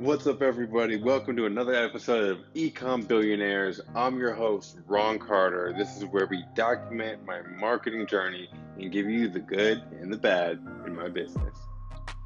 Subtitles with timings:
[0.00, 0.96] What's up, everybody?
[0.96, 3.82] Welcome to another episode of Ecom Billionaires.
[3.94, 5.74] I'm your host, Ron Carter.
[5.76, 10.16] This is where we document my marketing journey and give you the good and the
[10.16, 11.54] bad in my business.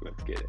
[0.01, 0.47] Let's get it.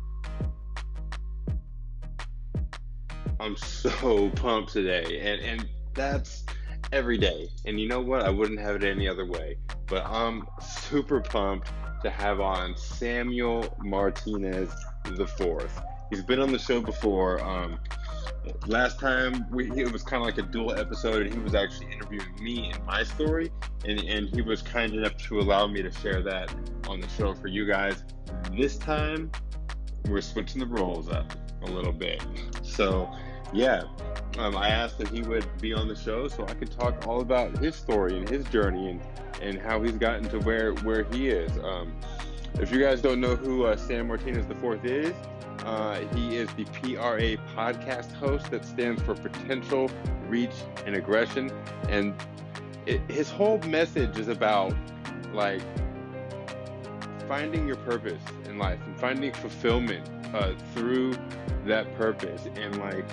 [3.41, 6.45] I'm so pumped today, and, and that's
[6.93, 7.49] every day.
[7.65, 8.23] And you know what?
[8.23, 9.59] I wouldn't have it any other way.
[9.89, 11.73] But I'm super pumped
[12.05, 14.71] to have on Samuel Martinez
[15.17, 15.83] the fourth.
[16.11, 17.43] He's been on the show before.
[17.43, 17.79] Um,
[18.67, 21.93] last time we, it was kind of like a dual episode, and he was actually
[21.93, 23.51] interviewing me and my story,
[23.85, 26.55] and, and he was kind enough to allow me to share that
[26.89, 28.05] on the show for you guys.
[28.53, 29.31] This time,
[30.09, 32.23] we're switching the roles up a little bit.
[32.63, 33.11] So,
[33.53, 33.83] yeah,
[34.39, 37.21] um, I asked that he would be on the show so I could talk all
[37.21, 39.01] about his story and his journey and,
[39.41, 41.51] and how he's gotten to where where he is.
[41.63, 41.95] Um,
[42.61, 45.15] if you guys don't know who uh, Sam Martinez IV is,
[45.65, 49.91] uh, he is the PRA podcast host that stands for Potential,
[50.29, 51.51] Reach, and Aggression.
[51.89, 52.15] And
[52.87, 54.75] it, his whole message is about
[55.33, 55.63] like
[57.29, 61.15] finding your purpose in life and finding fulfillment uh, through
[61.65, 63.05] that purpose and like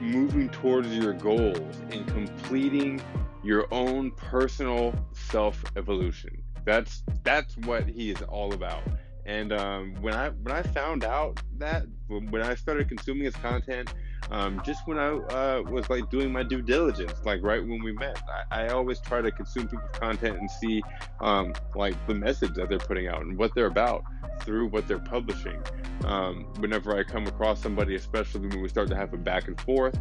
[0.00, 3.00] moving towards your goals and completing
[3.44, 6.42] your own personal self evolution.
[6.64, 8.82] That's that's what he is all about.
[9.24, 13.94] And um, when I when I found out that when I started consuming his content,
[14.30, 17.92] um, just when I uh, was like doing my due diligence, like right when we
[17.92, 20.82] met, I, I always try to consume people's content and see
[21.20, 24.02] um, like the message that they're putting out and what they're about
[24.40, 25.62] through what they're publishing.
[26.04, 29.60] Um, whenever I come across somebody, especially when we start to have a back and
[29.60, 29.98] forth,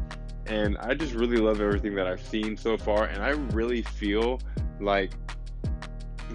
[0.48, 4.40] and I just really love everything that I've seen so far, and I really feel
[4.80, 5.12] like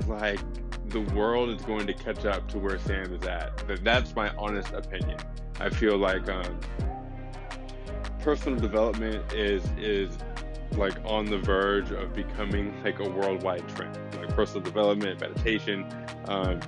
[0.06, 0.40] like
[0.88, 3.84] the world is going to catch up to where Sam is at.
[3.84, 5.18] That's my honest opinion.
[5.60, 6.60] I feel like um,
[8.20, 10.16] personal development is is
[10.72, 13.98] like on the verge of becoming like a worldwide trend.
[14.16, 15.86] Like personal development, meditation,
[16.26, 16.60] um,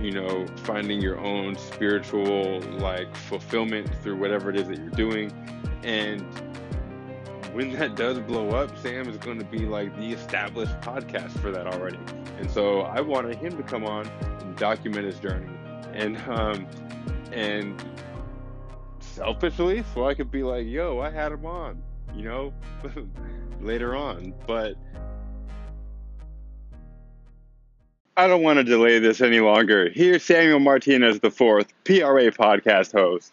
[0.00, 5.32] you know, finding your own spiritual like fulfillment through whatever it is that you're doing,
[5.84, 6.24] and
[7.54, 11.52] when that does blow up, Sam is going to be like the established podcast for
[11.52, 12.00] that already.
[12.38, 14.08] And so I wanted him to come on
[14.40, 15.48] and document his journey,
[15.92, 16.66] and um,
[17.32, 17.80] and
[18.98, 21.80] selfishly, so I could be like, "Yo, I had him on,"
[22.12, 22.52] you know,
[23.60, 24.34] later on.
[24.48, 24.74] But
[28.16, 29.90] I don't want to delay this any longer.
[29.90, 33.32] Here's Samuel Martinez the fourth, PRA podcast host.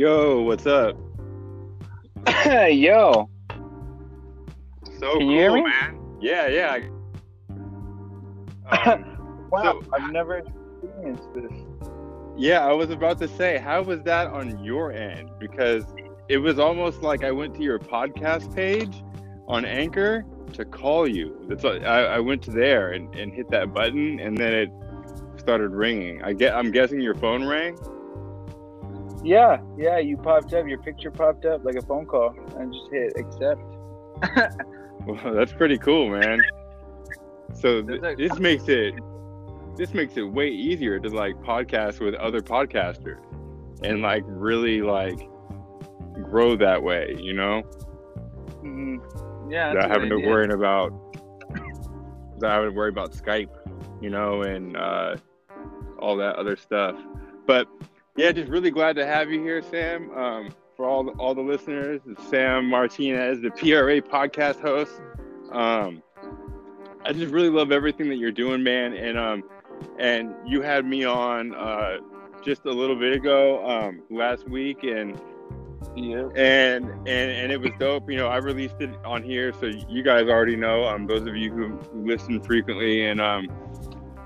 [0.00, 0.96] Yo, what's up?
[2.70, 3.28] Yo.
[4.98, 6.00] So Can cool, you man.
[6.22, 6.78] Yeah, yeah.
[8.86, 11.52] Um, wow, so- I've never experienced this.
[12.38, 15.32] yeah, I was about to say, how was that on your end?
[15.38, 15.84] Because
[16.28, 19.02] it was almost like I went to your podcast page
[19.48, 20.24] on Anchor
[20.54, 21.44] to call you.
[21.46, 24.70] That's what, I, I went to there and, and hit that button, and then it
[25.36, 26.22] started ringing.
[26.22, 27.76] I get, I'm guessing your phone rang.
[29.22, 32.90] Yeah, yeah, you popped up, your picture popped up like a phone call, and just
[32.90, 33.60] hit accept.
[35.06, 36.40] Well, that's pretty cool, man.
[37.54, 38.94] So th- a- this makes it
[39.76, 43.22] this makes it way easier to like podcast with other podcasters
[43.82, 45.18] and like really like
[46.22, 47.62] grow that way, you know,
[48.60, 48.96] hmm
[49.48, 50.92] Yeah, without having to worry about
[52.34, 53.50] without having to worry about Skype,
[54.00, 55.16] you know, and uh,
[55.98, 56.96] all that other stuff.
[57.46, 57.66] But
[58.16, 60.10] yeah, just really glad to have you here, Sam.
[60.16, 64.92] Um, for all the, all the listeners, Sam Martinez, the PRA podcast host.
[65.52, 66.02] Um,
[67.04, 68.94] I just really love everything that you're doing, man.
[68.94, 69.44] And um,
[69.98, 71.98] and you had me on uh,
[72.42, 75.18] just a little bit ago um, last week, and
[75.96, 76.28] Yeah.
[76.36, 78.10] and and and it was dope.
[78.10, 80.84] You know, I released it on here, so you guys already know.
[80.84, 83.48] Um, those of you who listen frequently, and um,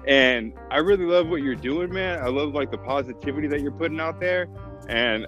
[0.07, 2.23] and I really love what you're doing, man.
[2.23, 4.49] I love like the positivity that you're putting out there,
[4.89, 5.27] and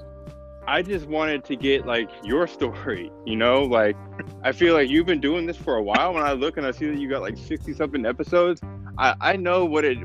[0.66, 3.10] I just wanted to get like your story.
[3.24, 3.96] You know, like
[4.42, 6.14] I feel like you've been doing this for a while.
[6.14, 8.60] When I look and I see that you got like sixty something episodes,
[8.98, 9.98] I I know what it.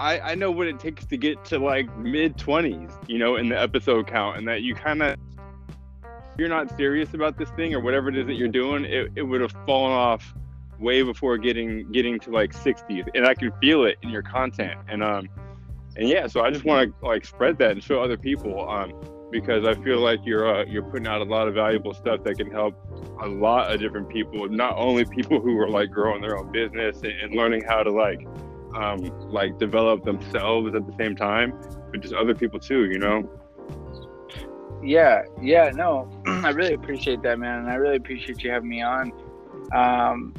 [0.00, 3.48] I, I know what it takes to get to like mid 20s, you know, in
[3.48, 5.16] the episode count, and that you kind of
[6.38, 9.22] you're not serious about this thing or whatever it is that you're doing, it, it
[9.22, 10.34] would have fallen off
[10.78, 14.80] way before getting getting to like 60s, and I can feel it in your content.
[14.88, 15.28] And um,
[15.96, 18.68] and yeah, so I just want to like spread that and show other people.
[18.68, 18.92] Um,
[19.30, 22.38] because I feel like you're uh, you're putting out a lot of valuable stuff that
[22.38, 22.74] can help
[23.22, 26.98] a lot of different people, not only people who are like growing their own business
[27.02, 28.26] and, and learning how to like
[28.74, 31.52] um, like develop themselves at the same time,
[31.90, 33.28] but just other people too, you know.
[34.82, 38.82] Yeah, yeah, no, I really appreciate that, man, and I really appreciate you having me
[38.82, 39.12] on.
[39.74, 40.34] Um,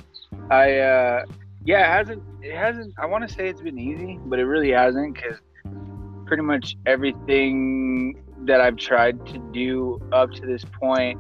[0.50, 1.26] I, uh,
[1.64, 2.94] yeah, it hasn't, it hasn't.
[2.98, 5.38] I want to say it's been easy, but it really hasn't because
[6.26, 11.20] pretty much everything that I've tried to do up to this point,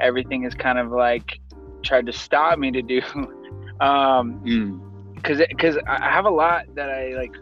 [0.00, 1.40] everything is kind of like
[1.82, 3.00] tried to stop me to do.
[3.80, 5.22] um, Mm.
[5.22, 7.32] cause, cause I have a lot that I like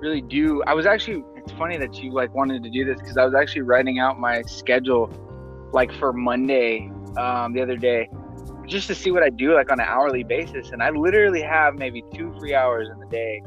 [0.00, 0.62] really do.
[0.64, 3.34] I was actually, it's funny that you like wanted to do this because I was
[3.34, 5.10] actually writing out my schedule
[5.72, 8.08] like for Monday um, the other day
[8.70, 10.70] just to see what I do like on an hourly basis.
[10.70, 13.42] And I literally have maybe two, three hours in the day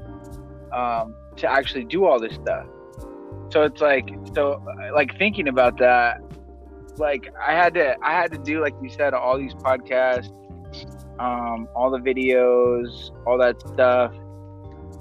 [0.71, 2.67] um, to actually do all this stuff.
[3.49, 6.21] So it's like, so like thinking about that,
[6.97, 10.31] like I had to, I had to do, like you said, all these podcasts,
[11.19, 14.13] um, all the videos, all that stuff.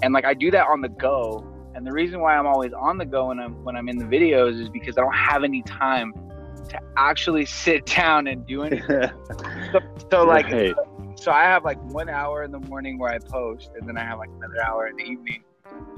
[0.03, 1.47] And like I do that on the go.
[1.75, 4.05] And the reason why I'm always on the go when I'm when I'm in the
[4.05, 6.13] videos is because I don't have any time
[6.71, 9.11] to actually sit down and do anything.
[9.73, 9.81] so,
[10.11, 10.75] so like Right.
[11.17, 14.05] so I have like one hour in the morning where I post, and then I
[14.05, 15.45] have like another hour in the evening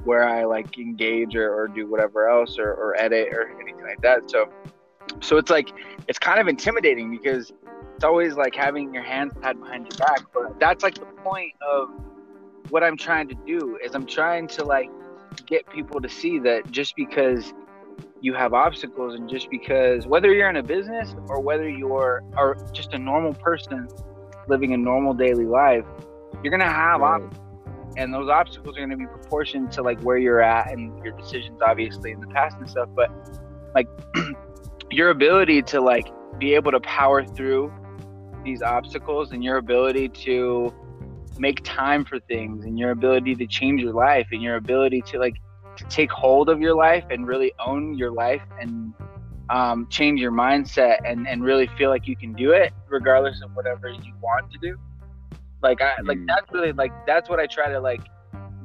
[0.05, 4.03] where I like engage or, or do whatever else or, or edit or anything like
[4.03, 4.31] that.
[4.31, 4.47] So
[5.23, 5.71] so it's like
[6.09, 7.53] it's kind of intimidating because
[7.95, 10.23] it's always like having your hands tied behind your back.
[10.35, 11.91] But that's like the point of
[12.71, 14.91] what I'm trying to do is I'm trying to like
[15.47, 17.53] get people to see that just because
[18.25, 22.57] you have obstacles and just because whether you're in a business or whether you're or
[22.73, 23.87] just a normal person
[24.49, 25.85] living a normal daily life,
[26.43, 27.21] you're gonna have Right.
[27.21, 27.41] obstacles
[27.99, 31.61] and those obstacles are to be proportioned to like where you're at and your decisions
[31.61, 33.11] obviously in the past and stuff but
[33.75, 33.87] like
[34.91, 37.71] your ability to like be able to power through
[38.43, 40.73] these obstacles and your ability to
[41.39, 45.19] make time for things and your ability to change your life and your ability to
[45.19, 45.35] like
[45.91, 48.93] take hold of your life and really own your life and
[49.51, 53.55] um, change your mindset and, and really feel like you can do it regardless of
[53.55, 54.79] whatever you want to do.
[55.63, 56.27] Like i like Mm.
[56.27, 58.03] that's really like that's what i try to like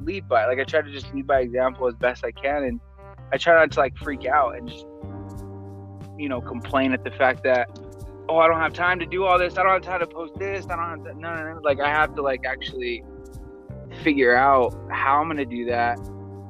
[0.02, 0.44] lead by.
[0.46, 2.80] Like i try to just lead by example as best i can and
[3.32, 4.84] i try not to like freak out and just
[6.18, 7.68] you know complain at the fact that
[8.28, 9.56] oh i don't have time to do all this.
[9.56, 10.66] I don't have time to post this.
[10.66, 11.60] I don't have to no no no.
[11.62, 13.02] Like i have to like actually
[14.02, 15.98] figure out how i'm gonna do that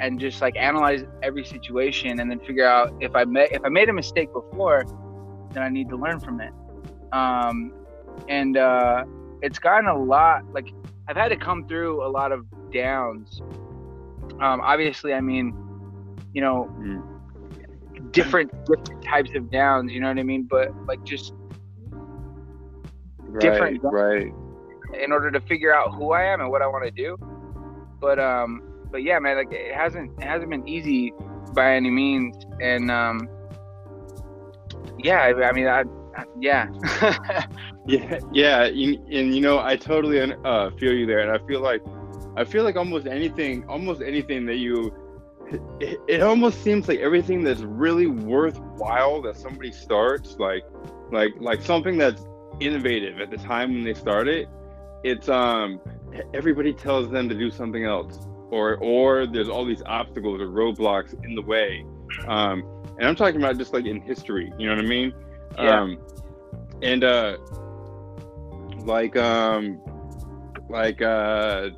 [0.00, 3.68] and just like analyze every situation and then figure out if i made if i
[3.68, 4.84] made a mistake before
[5.52, 6.52] then i need to learn from it
[7.12, 7.72] um
[8.28, 9.04] and uh
[9.42, 10.68] it's gotten a lot like
[11.08, 13.40] i've had to come through a lot of downs
[14.40, 15.46] um obviously i mean
[16.32, 18.12] you know Mm.
[18.12, 21.34] different different types of downs you know what i mean but like just
[23.32, 24.32] Right, different- right.
[25.00, 27.16] in order to figure out who i am and what i want to do
[28.00, 31.12] but um but yeah man like it hasn't it hasn't been easy
[31.54, 32.36] by any means.
[32.60, 33.28] And um
[34.98, 35.82] yeah i, I mean i,
[36.16, 36.66] I yeah
[37.86, 41.82] Yeah, yeah, and you know, I totally uh, feel you there, and I feel like,
[42.36, 44.92] I feel like almost anything, almost anything that you,
[45.80, 50.62] it, it almost seems like everything that's really worthwhile that somebody starts, like,
[51.10, 52.22] like, like something that's
[52.60, 54.48] innovative at the time when they start it,
[55.02, 55.80] it's um,
[56.34, 58.20] everybody tells them to do something else,
[58.50, 61.84] or or there's all these obstacles or roadblocks in the way,
[62.26, 62.64] um,
[62.98, 65.14] and I'm talking about just like in history, you know what I mean?
[65.58, 65.80] Yeah.
[65.80, 65.98] Um,
[66.82, 67.36] and uh
[68.84, 69.80] like um
[70.68, 71.70] like uh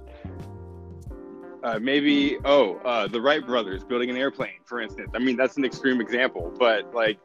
[1.64, 5.11] uh, maybe oh uh, the Wright brothers building an airplane, for instance.
[5.14, 7.19] I mean that's an extreme example, but like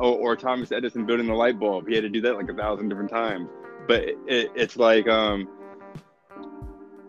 [0.00, 1.86] oh or Thomas Edison building the light bulb.
[1.86, 3.48] He had to do that like a thousand different times.
[3.86, 5.48] But it, it, it's like um.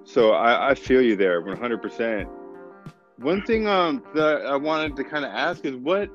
[0.05, 2.29] So I, I feel you there, one hundred percent.
[3.17, 6.09] One thing um that I wanted to kind of ask is what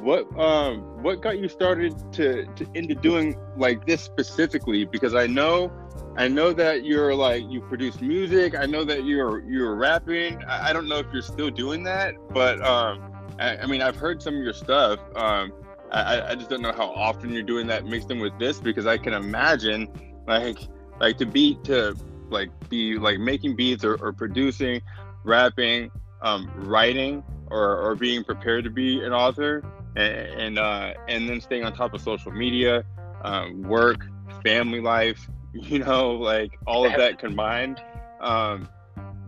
[0.00, 4.84] what um what got you started to, to into doing like this specifically?
[4.84, 5.72] Because i know
[6.16, 10.42] i know that you're like you produce music i know that you're you're rapping.
[10.44, 13.96] I, I don't know if you're still doing that but um I, I mean i've
[13.96, 14.98] heard some of your stuff.
[15.16, 15.52] Um
[15.92, 18.86] I, I just don't know how often you're doing that mixed in with this because
[18.86, 19.88] i can imagine
[20.26, 20.58] like
[20.98, 21.94] like to be to
[22.34, 24.82] like be like making beats or, or producing
[25.24, 29.64] rapping um writing or, or being prepared to be an author
[29.96, 32.84] and and, uh, and then staying on top of social media,
[33.22, 34.10] um, work,
[34.44, 37.80] family life, you know, like all of that combined.
[38.20, 38.68] Um,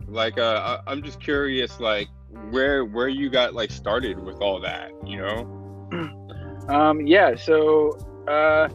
[0.08, 2.10] like uh, I- I'm just curious, like
[2.50, 5.48] where where you got like started with all that, you know?
[6.68, 7.34] um, yeah.
[7.36, 8.68] So uh,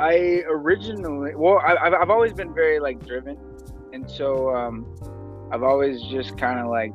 [0.00, 3.36] I originally, well, I, have I've always been very like driven,
[3.92, 4.86] and so um,
[5.52, 6.92] I've always just kind of like,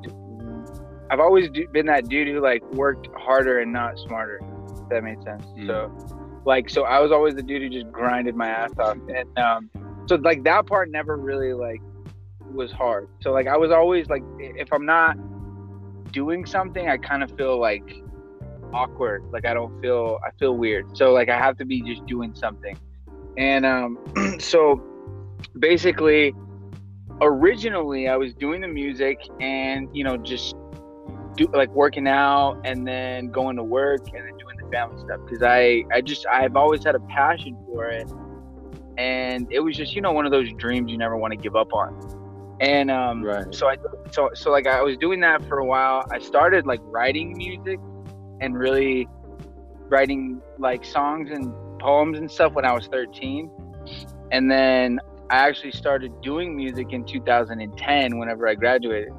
[1.11, 4.41] I've always do, been that dude who like worked harder and not smarter.
[4.71, 5.45] If that made sense.
[5.57, 5.67] Mm.
[5.67, 9.37] So, like, so I was always the dude who just grinded my ass off, and
[9.37, 9.69] um,
[10.07, 11.81] so like that part never really like
[12.51, 13.07] was hard.
[13.21, 15.17] So like I was always like, if I'm not
[16.11, 18.01] doing something, I kind of feel like
[18.73, 19.23] awkward.
[19.31, 20.97] Like I don't feel, I feel weird.
[20.97, 22.77] So like I have to be just doing something.
[23.37, 23.97] And um,
[24.39, 24.81] so
[25.59, 26.33] basically,
[27.21, 30.55] originally I was doing the music and you know just
[31.37, 35.19] do like working out and then going to work and then doing the family stuff
[35.25, 38.09] because I I just I've always had a passion for it
[38.97, 41.55] and it was just you know one of those dreams you never want to give
[41.55, 42.15] up on
[42.61, 43.53] and um, right.
[43.53, 43.77] so I
[44.11, 46.05] so so like I was doing that for a while.
[46.11, 47.79] I started like writing music
[48.39, 49.07] and really
[49.89, 51.53] writing like songs and
[51.85, 53.49] poems and stuff when I was 13,
[54.31, 54.99] and then
[55.29, 59.13] I actually started doing music in 2010 whenever I graduated.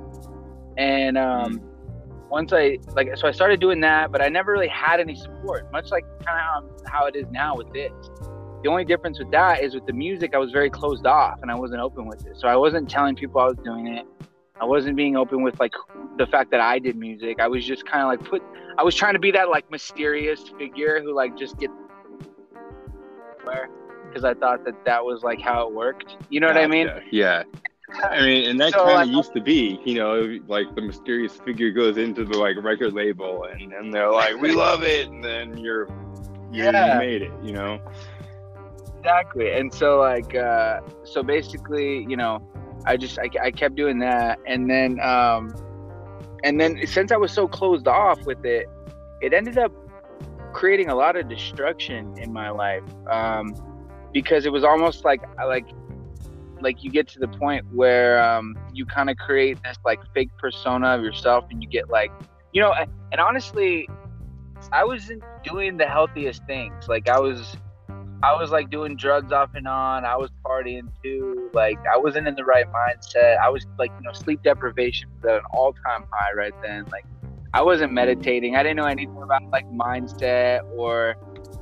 [0.77, 2.29] And um, mm.
[2.29, 5.71] once I like, so I started doing that, but I never really had any support,
[5.71, 7.93] much like kind of how, how it is now with this.
[8.63, 11.51] The only difference with that is with the music, I was very closed off and
[11.51, 12.37] I wasn't open with it.
[12.37, 14.07] So I wasn't telling people I was doing it.
[14.61, 15.73] I wasn't being open with like
[16.19, 17.39] the fact that I did music.
[17.41, 18.43] I was just kind of like put.
[18.79, 21.71] I was trying to be that like mysterious figure who like just get
[23.47, 23.69] where
[24.09, 26.17] because I thought that that was like how it worked.
[26.31, 26.61] You know gotcha.
[26.61, 26.91] what I mean?
[27.11, 27.45] Yeah.
[28.03, 30.83] I mean, and that so, kind of like, used to be, you know, like the
[30.83, 35.09] mysterious figure goes into the like record label, and and they're like, "We love it,"
[35.09, 35.87] and then you're,
[36.51, 36.95] you're yeah.
[36.95, 37.81] you made it, you know
[39.07, 42.43] exactly and so like uh so basically you know
[42.87, 45.55] i just I, I kept doing that and then um
[46.43, 48.67] and then since i was so closed off with it
[49.23, 49.73] it ended up
[50.57, 53.55] creating a lot of destruction in my life um
[54.15, 55.69] because it was almost like like
[56.63, 60.31] like you get to the point where um you kind of create this like fake
[60.39, 62.11] persona of yourself and you get like
[62.55, 62.73] you know
[63.13, 63.87] and honestly
[64.73, 67.55] i wasn't doing the healthiest things like i was
[68.23, 70.05] I was like doing drugs off and on.
[70.07, 71.51] I was partying too.
[71.53, 73.37] Like I wasn't in the right mindset.
[73.39, 76.87] I was like, you know, sleep deprivation was at an all time high right then.
[76.91, 77.05] Like
[77.57, 78.55] I wasn't meditating.
[78.55, 81.17] I didn't know anything about like mindset or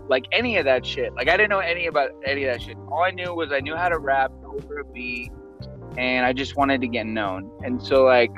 [0.08, 1.14] like any of that shit.
[1.14, 2.76] Like I didn't know any about any of that shit.
[2.90, 5.30] All I knew was I knew how to rap over a beat
[5.96, 7.48] and I just wanted to get known.
[7.62, 8.32] And so like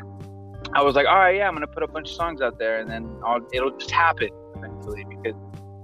[0.75, 2.79] I was like, all right, yeah, I'm gonna put a bunch of songs out there
[2.79, 5.35] and then I'll, it'll just happen eventually because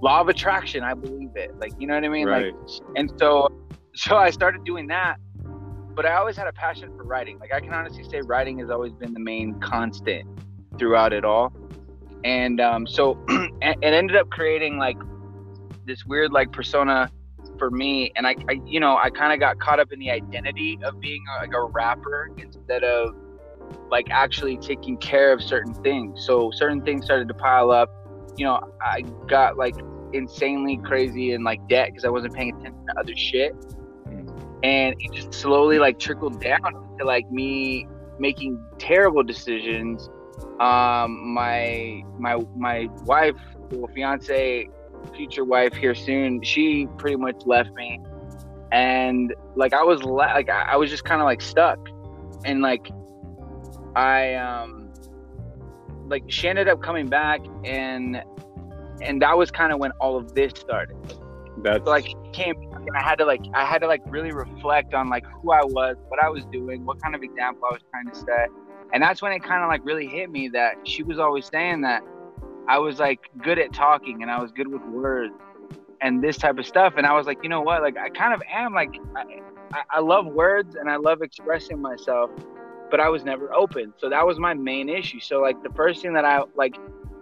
[0.03, 2.53] law of attraction i believe it like you know what i mean right.
[2.53, 3.47] like and so
[3.95, 5.15] so i started doing that
[5.95, 8.69] but i always had a passion for writing like i can honestly say writing has
[8.69, 10.27] always been the main constant
[10.77, 11.53] throughout it all
[12.23, 13.23] and um, so
[13.61, 14.97] it ended up creating like
[15.85, 17.09] this weird like persona
[17.59, 20.09] for me and i, I you know i kind of got caught up in the
[20.09, 23.15] identity of being a, like a rapper instead of
[23.91, 27.89] like actually taking care of certain things so certain things started to pile up
[28.37, 29.75] you know i got like
[30.13, 33.53] insanely crazy and like debt because I wasn't paying attention to other shit.
[34.63, 37.87] And it just slowly like trickled down to like me
[38.19, 40.09] making terrible decisions.
[40.59, 43.35] Um, my my my wife,
[43.71, 44.69] well, fiance,
[45.15, 47.99] future wife here soon, she pretty much left me,
[48.71, 51.79] and like I was like I was just kind of like stuck,
[52.45, 52.89] and like
[53.95, 54.83] I um
[56.07, 58.21] like she ended up coming back and
[59.01, 60.95] and that was kind of when all of this started.
[61.57, 64.93] That's so, like came and I had to like I had to like really reflect
[64.93, 67.81] on like who I was, what I was doing, what kind of example I was
[67.91, 68.49] trying to set.
[68.93, 71.81] And that's when it kind of like really hit me that she was always saying
[71.81, 72.03] that
[72.67, 75.33] I was like good at talking and I was good with words
[75.99, 76.93] and this type of stuff.
[76.97, 77.81] And I was like, you know what?
[77.81, 78.95] Like I kind of am like
[79.73, 82.29] I, I love words and I love expressing myself,
[82.91, 83.93] but I was never open.
[83.97, 85.19] So that was my main issue.
[85.19, 86.75] So like the first thing that I like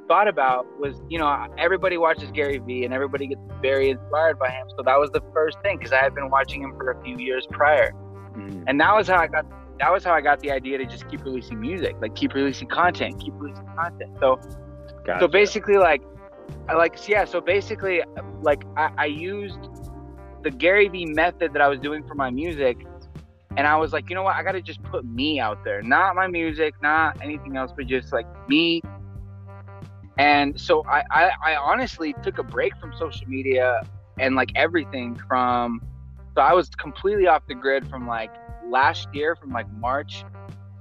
[0.10, 4.50] thought about was, you know, everybody watches Gary Vee and everybody gets very inspired by
[4.50, 4.68] him.
[4.76, 7.18] So that was the first thing because I had been watching him for a few
[7.18, 7.94] years prior.
[8.36, 8.66] Mm.
[8.68, 9.46] And that was how I got
[9.82, 12.68] that was how I got the idea to just keep releasing music, like keep releasing
[12.68, 14.12] content, keep releasing content.
[14.20, 14.40] So
[15.06, 15.20] gotcha.
[15.20, 16.04] so basically like
[16.70, 18.04] I like yeah, so basically
[18.44, 19.60] like I, I used
[20.44, 22.86] the Gary Vee method that I was doing for my music
[23.58, 25.82] and I was like, you know what, I gotta just put me out there.
[25.82, 28.84] Not my music, not anything else, but just like me
[30.18, 33.82] and so I, I, I honestly took a break from social media
[34.20, 35.82] and like everything from
[36.36, 38.32] so I was completely off the grid from like
[38.72, 40.24] last year from like March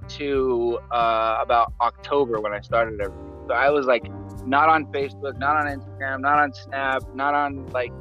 [0.08, 3.44] to uh, about October when I started everything.
[3.48, 4.10] So I was like
[4.46, 7.92] not on Facebook, not on Instagram, not on Snap, not on like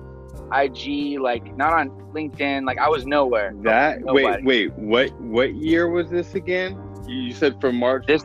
[0.53, 2.65] IG, like not on LinkedIn.
[2.65, 3.53] Like I was nowhere.
[3.63, 6.79] That wait, wait, what what year was this again?
[7.07, 8.05] You said from March.
[8.07, 8.23] This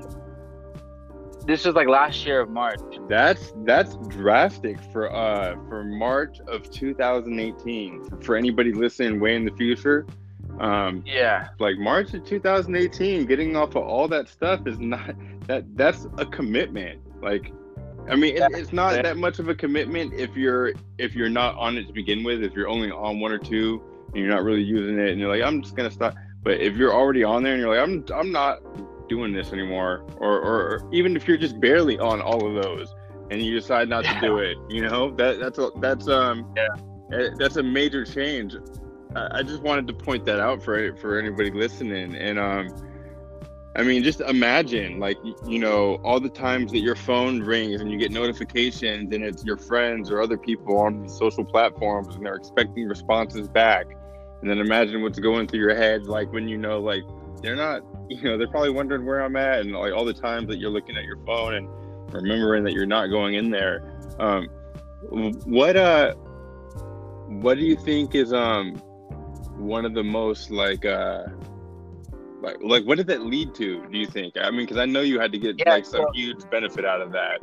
[1.47, 2.81] this was like last year of March.
[3.09, 8.05] That's that's drastic for uh for March of 2018.
[8.05, 10.07] For, for anybody listening way in the future,
[10.61, 11.49] um, Yeah.
[11.59, 15.15] like March of 2018, getting off of all that stuff is not
[15.47, 17.01] that that's a commitment.
[17.23, 17.53] Like,
[18.09, 21.55] I mean, it, it's not that much of a commitment if you're if you're not
[21.57, 22.43] on it to begin with.
[22.43, 25.29] If you're only on one or two and you're not really using it, and you're
[25.35, 26.15] like, I'm just gonna stop.
[26.43, 28.61] But if you're already on there and you're like, I'm I'm not
[29.09, 32.95] doing this anymore, or or, or even if you're just barely on all of those
[33.31, 36.67] and you decide not to do it, you know, that that's a, that's um Yeah.
[37.19, 38.55] eh, that's a major change.
[39.17, 42.69] I just wanted to point that out for for anybody listening, and um,
[43.77, 47.91] I mean, just imagine like you know all the times that your phone rings and
[47.91, 52.35] you get notifications, and it's your friends or other people on social platforms, and they're
[52.35, 53.87] expecting responses back,
[54.41, 57.03] and then imagine what's going through your head like when you know like
[57.41, 60.49] they're not, you know, they're probably wondering where I'm at, and like all the times
[60.49, 61.69] that you're looking at your phone and
[62.13, 63.93] remembering that you're not going in there.
[64.19, 64.49] Um,
[65.45, 66.15] what uh,
[67.29, 68.81] what do you think is um
[69.57, 71.25] one of the most like uh
[72.41, 74.35] like like what did that lead to do you think?
[74.41, 76.85] I mean because i know you had to get Yeah, like some so- huge benefit
[76.85, 77.41] out of that.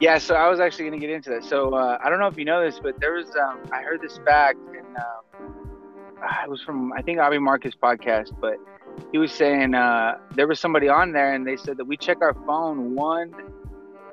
[0.00, 1.44] Yeah, so I was actually going to get into that.
[1.44, 4.00] So uh, I don't know if you know this, but there was um, I heard
[4.00, 8.54] this fact, and um, ah, it was from I think Aubrey Marcus podcast, but
[9.12, 12.16] he was saying uh, there was somebody on there, and they said that we check
[12.22, 13.34] our phone one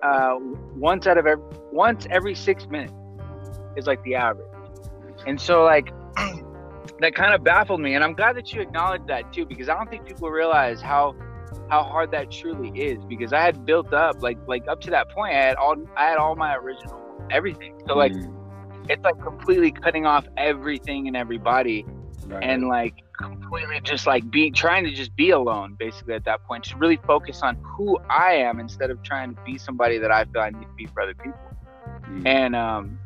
[0.03, 0.35] uh,
[0.75, 2.91] once out of every once every six minutes
[3.77, 4.45] is like the average,
[5.25, 5.93] and so like
[6.99, 9.75] that kind of baffled me, and I'm glad that you acknowledged that too, because I
[9.75, 11.15] don't think people realize how
[11.69, 15.09] how hard that truly is because I had built up like like up to that
[15.09, 17.73] point I had all I had all my original everything.
[17.87, 21.85] So like Mm, it's like completely cutting off everything and everybody
[22.25, 22.43] right.
[22.43, 26.63] and like completely just like be trying to just be alone basically at that point.
[26.65, 30.25] To really focus on who I am instead of trying to be somebody that I
[30.25, 31.39] feel I need to be for other people.
[32.09, 32.99] Mm, And um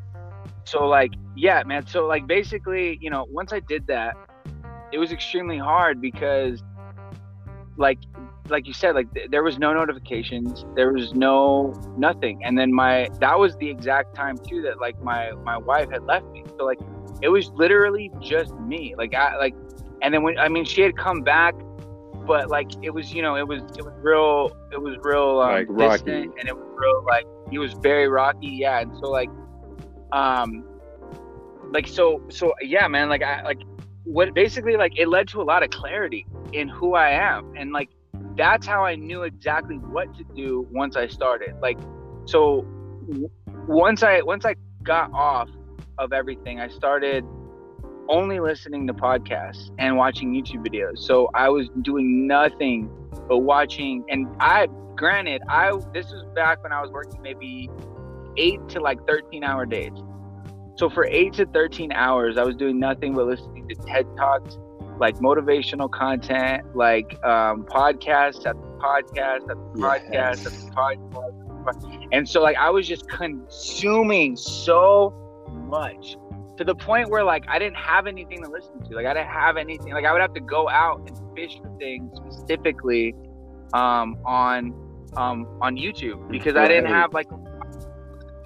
[0.66, 1.86] so like yeah, man.
[1.88, 4.16] So like basically, you know, once I did that,
[4.92, 6.62] it was extremely hard because
[7.78, 8.00] like
[8.50, 12.44] like you said, like th- there was no notifications, there was no nothing.
[12.44, 16.04] And then my that was the exact time too that like my my wife had
[16.04, 16.44] left me.
[16.58, 16.80] So like
[17.22, 18.94] it was literally just me.
[18.98, 19.56] Like I like
[20.02, 21.56] and then when I mean she had come back
[22.28, 25.52] but like it was you know it was it was real it was real um,
[25.52, 26.12] Like rocky.
[26.12, 29.30] and it was real like he was very rocky yeah and so like
[30.12, 30.66] um
[31.72, 33.62] like so so yeah man like i like
[34.04, 37.54] what basically like it led to a lot of clarity in who i am.
[37.58, 37.90] And like
[38.36, 41.56] that's how i knew exactly what to do once i started.
[41.62, 41.78] Like
[42.26, 42.66] so
[43.08, 43.30] w-
[43.68, 45.50] once i once i got off
[46.00, 47.24] of everything i started
[48.10, 51.00] only listening to podcasts and watching youtube videos.
[51.00, 52.90] So i was doing nothing
[53.28, 54.04] but watching.
[54.10, 57.70] And i granted i this was back when i was working maybe
[58.38, 59.94] eight to like 13 hour days
[60.76, 64.58] so for eight to 13 hours, I was doing nothing but listening to TED Talks,
[64.98, 70.46] like motivational content, like um, podcasts after podcast after podcast Yes.
[70.48, 72.10] after podcast.
[72.12, 75.14] And so like I was just consuming so
[75.52, 76.16] much
[76.58, 78.96] to the point where like I didn't have anything to listen to.
[78.96, 79.94] Like I didn't have anything.
[79.94, 83.14] Like I would have to go out and fish for things specifically
[83.74, 84.74] um, on
[85.16, 87.28] um, on YouTube because I didn't have like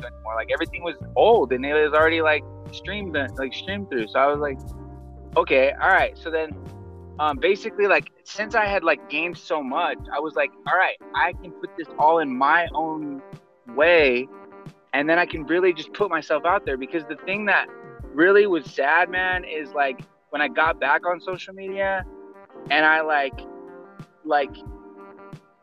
[0.04, 0.36] anymore.
[0.36, 4.08] Like everything was old and it was already like streamed like streamed through.
[4.08, 4.58] So I was like,
[5.38, 6.18] okay, all right.
[6.18, 6.52] So then
[7.20, 10.98] um basically like since I had like gained so much, I was like, all right,
[11.16, 13.22] I can put this all in my own
[13.76, 14.28] way
[14.94, 17.68] and then I can really just put myself out there because the thing that
[18.14, 22.06] really was sad, man, is like when I got back on social media
[22.72, 23.40] and I like
[24.24, 24.56] like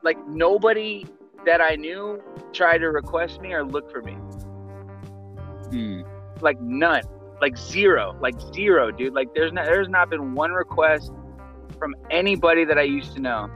[0.03, 1.07] like nobody
[1.47, 4.17] that I knew try to request me or look for me.
[5.71, 6.05] mm,
[6.41, 7.03] Like none.
[7.41, 8.17] Like zero.
[8.21, 9.15] Like zero, dude.
[9.15, 11.13] Like there's not there's not been one request
[11.79, 13.49] from anybody that I used to know.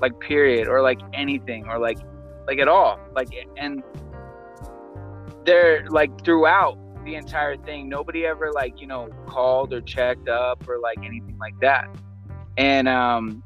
[0.00, 0.68] Like period.
[0.68, 1.66] Or like anything.
[1.68, 1.98] Or like
[2.46, 2.98] like at all.
[3.14, 3.82] Like and
[5.44, 10.68] they're like throughout the entire thing, nobody ever like, you know, called or checked up
[10.68, 11.88] or like anything like that.
[12.58, 13.42] And um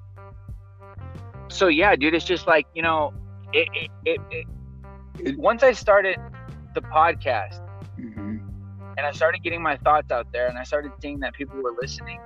[1.49, 3.13] so yeah, dude, it's just like, you know,
[3.55, 3.69] it
[4.07, 4.47] it, it,
[5.21, 6.19] it once I started
[6.75, 7.61] the podcast
[7.99, 8.41] mhm.
[8.97, 11.75] and I started getting my thoughts out there and I started seeing that people were
[11.81, 12.21] listening.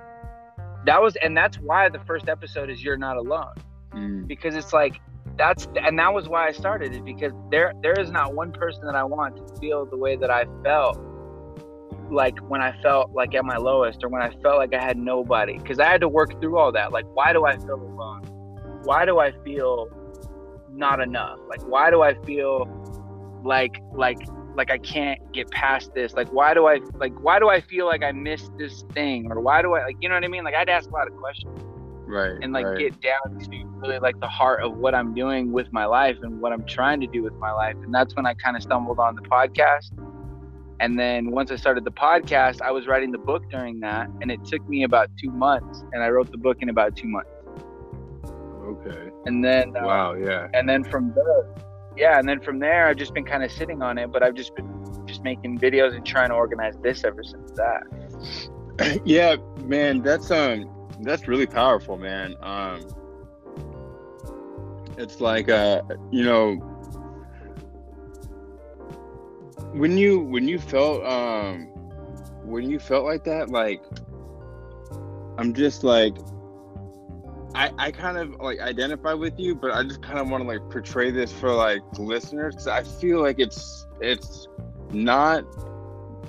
[0.85, 3.55] That was and that's why the first episode is You're Not Alone.
[3.93, 5.01] Mm, Because it's like
[5.37, 8.85] that's and that was why I started it because there there is not one person
[8.85, 10.99] that I want to feel the way that I felt
[12.11, 14.97] like when I felt like at my lowest or when I felt like I had
[14.97, 18.23] nobody because I had to work through all that like why do I feel alone
[18.83, 19.89] why do I feel
[20.79, 22.67] not enough like why do I feel
[23.43, 24.19] like like
[24.55, 27.85] like I can't get past this like why do I like why do I feel
[27.85, 30.43] like I missed this thing or why do I like you know what I mean
[30.43, 31.59] like I'd ask a lot of questions
[32.07, 32.79] right and like right.
[32.79, 36.39] get down to really like the heart of what I'm doing with my life and
[36.39, 37.75] what I'm trying to do with my life.
[37.83, 39.91] And that's when I kind of stumbled on the podcast.
[40.79, 44.31] And then once I started the podcast, I was writing the book during that, and
[44.31, 47.29] it took me about two months, and I wrote the book in about two months.
[48.63, 51.47] okay And then, uh, wow yeah and then from there,
[51.97, 54.35] yeah, and then from there, I've just been kind of sitting on it, but I've
[54.35, 54.69] just been
[55.05, 57.83] just making videos and trying to organize this ever since that.
[59.05, 60.69] yeah man that's um
[61.01, 62.79] that's really powerful man um
[64.97, 66.55] it's like uh you know
[69.73, 71.65] when you when you felt um
[72.43, 73.83] when you felt like that like
[75.37, 76.15] i'm just like
[77.55, 80.47] i i kind of like identify with you but i just kind of want to
[80.47, 84.47] like portray this for like listeners because i feel like it's it's
[84.91, 85.43] not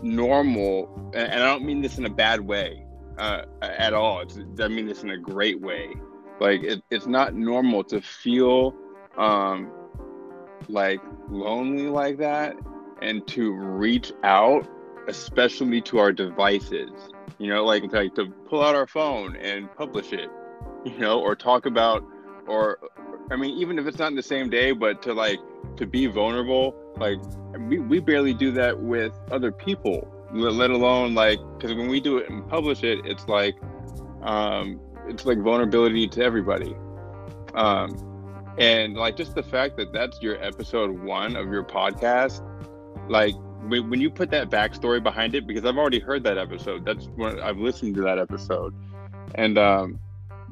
[0.02, 2.84] normal and, i don't mean this in a bad way
[3.20, 4.20] uh, at all.
[4.20, 5.94] It's, i mean this in a great way.
[6.40, 8.74] Like it, it's not normal to feel
[9.16, 9.70] um
[10.68, 12.54] like lonely like that
[13.02, 14.68] and to reach out
[15.08, 16.90] especially to our devices.
[17.38, 20.30] You know like, like to pull out our phone and publish it
[20.84, 22.04] you know or talk about
[22.46, 22.78] or
[23.30, 25.38] i mean even if it's not in the same day but to like
[25.76, 27.18] to be vulnerable like
[27.68, 32.18] we, we barely do that with other people let, alone like because when we do
[32.18, 33.56] it and publish it it's like
[34.22, 36.76] um it's like vulnerability to everybody.
[37.54, 38.06] Um
[38.58, 42.42] and like just the fact that that's your episode one of your podcast
[43.08, 46.84] like when, when you put that backstory behind it because i've already heard that episode
[46.84, 48.74] that's when i've listened to that episode.
[49.34, 49.98] And um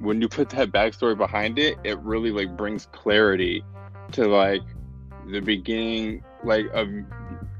[0.00, 3.64] when you put that backstory behind it it really like brings clarity
[4.12, 4.62] to like
[5.26, 6.88] the beginning like of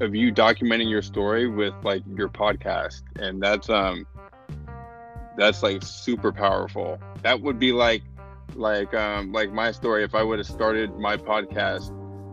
[0.00, 3.02] of you documenting your story with like your podcast.
[3.16, 4.06] And that's um
[5.36, 6.98] that's like super powerful.
[7.22, 8.02] That would be like
[8.54, 11.92] like um like my story if i would have started my podcast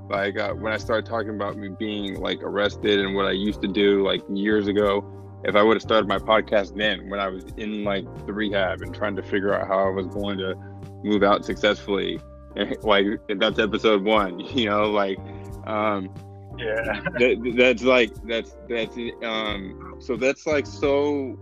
[0.10, 3.62] like uh, when i started talking about me being like arrested and what i used
[3.62, 5.04] to do like years ago
[5.46, 8.82] if i would have started my podcast then when i was in like the rehab
[8.82, 10.56] and trying to figure out how i was going to
[11.04, 12.20] move out successfully
[12.84, 13.06] like
[13.38, 15.20] that's episode one you know like
[15.68, 16.10] um
[16.58, 17.02] Yeah.
[17.20, 21.38] that, that's like that's that's um so that's like so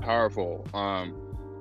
[0.00, 1.16] powerful um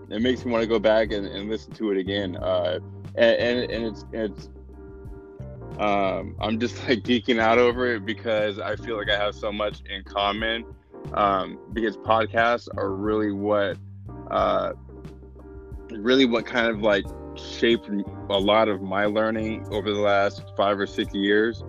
[0.09, 2.79] it makes me want to go back and, and listen to it again uh
[3.15, 4.49] and, and and it's it's
[5.79, 9.51] um i'm just like geeking out over it because i feel like i have so
[9.51, 10.63] much in common
[11.13, 13.77] um because podcasts are really what
[14.29, 14.73] uh
[15.91, 17.89] really what kind of like shaped
[18.29, 21.63] a lot of my learning over the last five or six years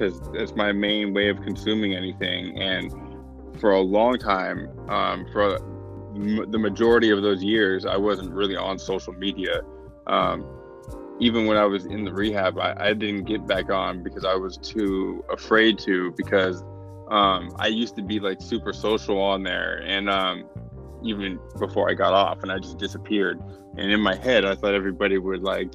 [0.00, 2.58] because it's my main way of consuming anything.
[2.60, 2.90] And
[3.60, 5.58] for a long time, um, for
[6.14, 9.60] the majority of those years, I wasn't really on social media.
[10.06, 10.46] Um,
[11.20, 14.34] even when I was in the rehab, I, I, didn't get back on because I
[14.34, 16.12] was too afraid to.
[16.16, 16.64] Because
[17.10, 20.44] um, I used to be like super social on there, and um,
[21.02, 23.40] even before I got off, and I just disappeared.
[23.76, 25.70] And in my head, I thought everybody would like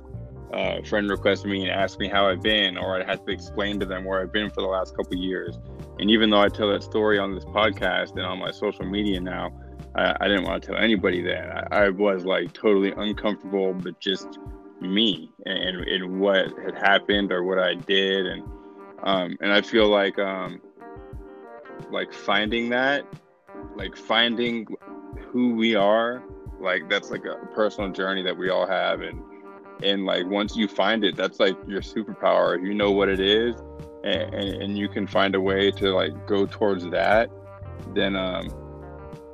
[0.53, 3.79] uh, friend request me and ask me how I've been, or I had to explain
[3.79, 5.59] to them where I've been for the last couple years.
[5.99, 9.19] And even though I tell that story on this podcast and on my social media
[9.19, 9.51] now,
[9.95, 11.73] I, I didn't want to tell anybody that.
[11.73, 14.39] I, I, was like totally uncomfortable, but just
[14.81, 18.25] me and, and what had happened or what I did.
[18.25, 18.43] And,
[19.03, 20.61] um, and I feel like, um,
[21.91, 23.05] like finding that,
[23.75, 24.67] like finding
[25.31, 26.23] who we are,
[26.59, 29.01] like that's like a personal journey that we all have.
[29.01, 29.21] And,
[29.83, 32.61] and like once you find it that's like your superpower.
[32.61, 33.55] You know what it is
[34.03, 37.29] and, and, and, you can find a way to like go towards that
[37.93, 38.47] then um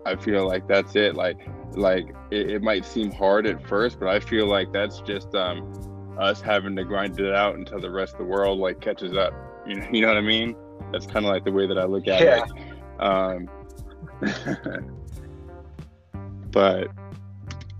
[0.06, 1.16] i feel like that's it.
[1.16, 5.34] Like like it, it might seem hard at first but i feel like that's just
[5.36, 5.72] um
[6.20, 9.34] us having to grind it out until the rest of the world like catches up.
[9.66, 10.56] You know, you know what i mean
[10.92, 12.44] that's kind of like the way that i look at yeah.
[12.46, 13.50] it um
[16.52, 16.90] but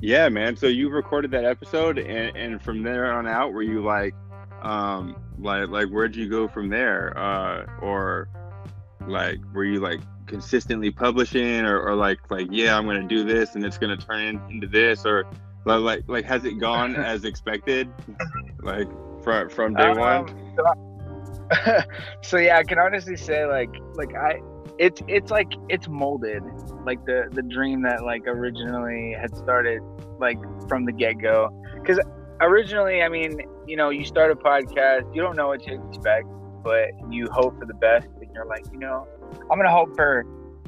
[0.02, 0.58] yeah, man.
[0.58, 4.16] So you recorded that episode, and, and from there on out, were you like,
[4.64, 7.18] um, like, like, where'd you go from there?
[7.18, 8.28] Uh, or
[9.08, 13.54] like, were you like consistently publishing, or, or like, like, yeah, I'm gonna do this,
[13.54, 15.26] and it's gonna turn into this, or
[15.66, 17.88] like, like, like has it gone as expected?
[18.60, 18.88] Like,
[19.24, 20.91] from from day Um, one?
[22.24, 24.40] So, yeah, I can honestly say like like I
[24.78, 26.44] it's it's like it's molded
[26.86, 29.82] like the the dream that like originally had started
[30.20, 30.38] like
[30.70, 32.00] from the get go because
[32.40, 36.28] originally I mean you know you start a podcast you don't know what to expect
[36.64, 39.06] but you hope for the best and you're like you know
[39.52, 40.26] I'm gonna hope for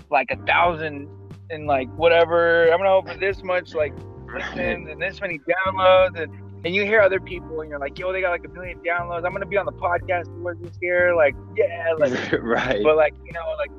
[0.09, 1.07] like a thousand
[1.49, 2.67] and like whatever.
[2.71, 3.93] I'm gonna hope for this much like
[4.33, 6.31] listens and this many downloads and
[6.65, 9.25] and you hear other people and you're like, yo, they got like a million downloads.
[9.25, 11.15] I'm gonna be on the podcast tour this year.
[11.15, 12.81] Like, yeah, like right.
[12.83, 13.71] but like, you know, like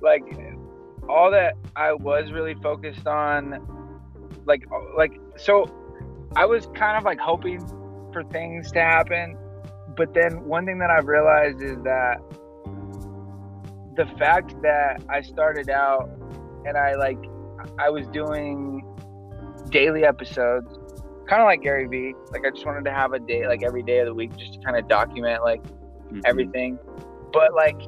[0.00, 0.56] like
[1.08, 3.66] all that I was really focused on
[4.46, 5.66] like uh, like so
[6.36, 7.66] I was kind of like hoping
[8.12, 9.36] for things to happen.
[9.96, 12.18] But then one thing that I've realized is that
[13.96, 16.08] the fact that I started out
[16.64, 17.18] and I like
[17.78, 18.86] I was doing
[19.70, 20.78] daily episodes
[21.30, 22.14] kind of like Gary Vee.
[22.32, 24.54] Like I just wanted to have a day, like every day of the week, just
[24.54, 25.62] to kind of document like
[26.12, 26.22] Mhm.
[26.26, 26.78] everything.
[27.32, 27.80] But like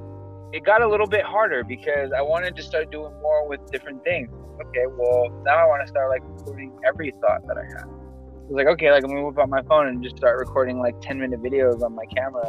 [0.53, 4.05] it got a little bit harder because I wanted to start doing more with different
[4.05, 4.31] things.
[4.65, 7.89] Okay, well now I want to start like recording every thought that I have.
[7.89, 10.79] I was like, okay, like I'm gonna whip out my phone and just start recording
[10.79, 12.47] like 10 minute videos on my camera,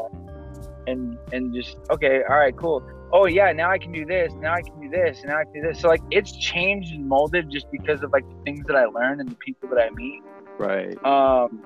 [0.86, 2.84] and and just okay, all right, cool.
[3.14, 4.34] Oh yeah, now I can do this.
[4.36, 5.22] Now I can do this.
[5.22, 5.80] And now I can do this.
[5.80, 9.22] So like it's changed and molded just because of like the things that I learned
[9.22, 10.22] and the people that I meet.
[10.58, 11.04] Right.
[11.06, 11.64] Um,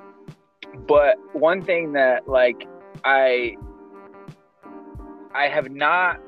[0.87, 2.67] but one thing that like
[3.03, 3.55] I
[5.33, 6.19] I have not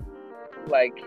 [0.67, 0.97] like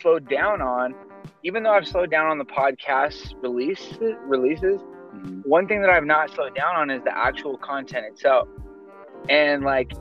[0.00, 0.94] slowed down on,
[1.42, 4.80] even though I've slowed down on the podcast release releases.
[5.14, 5.44] Mhm.
[5.46, 8.48] One thing that I've not slowed down on is the actual content itself.
[9.28, 9.92] And like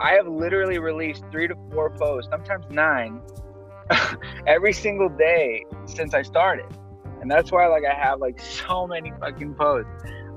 [0.00, 3.20] I have literally released three to four posts, sometimes nine,
[4.46, 6.66] every single day since I started.
[7.20, 9.90] And that's why like I have like so many fucking posts.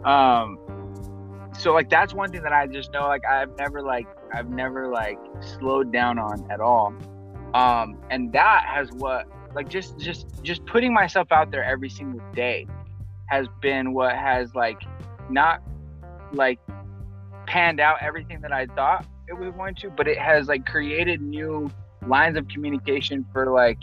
[0.06, 0.58] Um
[1.58, 4.88] so like that's one thing that I just know like I've never like I've never
[4.88, 6.94] like slowed down on at all.
[7.54, 12.22] Um and that has what like just just just putting myself out there every single
[12.34, 12.68] day
[13.28, 14.82] has been what has like
[15.30, 15.62] not
[16.34, 16.60] like
[17.46, 21.22] panned out everything that I thought it was going to, but it has like created
[21.22, 21.70] new
[22.08, 23.80] lines of communication for like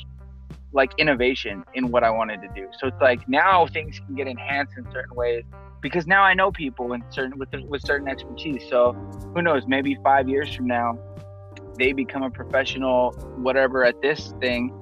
[0.77, 2.69] like innovation in what I wanted to do.
[2.79, 5.43] So it's like now things can get enhanced in certain ways
[5.81, 8.63] because now I know people in certain with with certain expertise.
[8.69, 8.93] So
[9.35, 9.63] who knows?
[9.67, 10.99] Maybe five years from now,
[11.79, 14.73] they become a professional, whatever at this thing.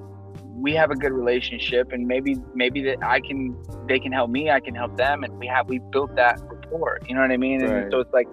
[0.67, 4.51] We have a good relationship, and maybe maybe that I can they can help me,
[4.51, 6.99] I can help them, and we have we built that rapport.
[7.09, 7.63] You know what I mean?
[7.63, 8.29] And so it's like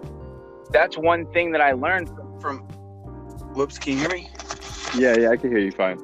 [0.70, 2.58] that's one thing that I learned from, from.
[3.54, 3.78] Whoops!
[3.78, 4.30] Can you hear me?
[4.96, 5.98] Yeah, yeah, I can hear you fine.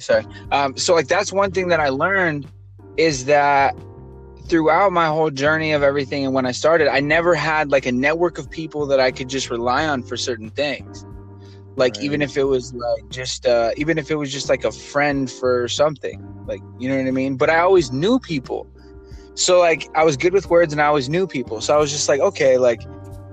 [0.00, 0.26] Sorry.
[0.52, 2.48] Um, so like that's one thing that I learned
[2.96, 3.76] is that
[4.48, 7.92] throughout my whole journey of everything and when I started, I never had like a
[7.92, 11.06] network of people that I could just rely on for certain things.
[11.76, 12.00] Like Right.
[12.00, 15.30] even if it was like just uh even if it was just like a friend
[15.30, 16.22] for something.
[16.46, 17.36] Like you know what I mean?
[17.36, 18.68] But I always knew people.
[19.34, 21.60] So like I was good with words and I always knew people.
[21.60, 22.82] So I was just like, okay, like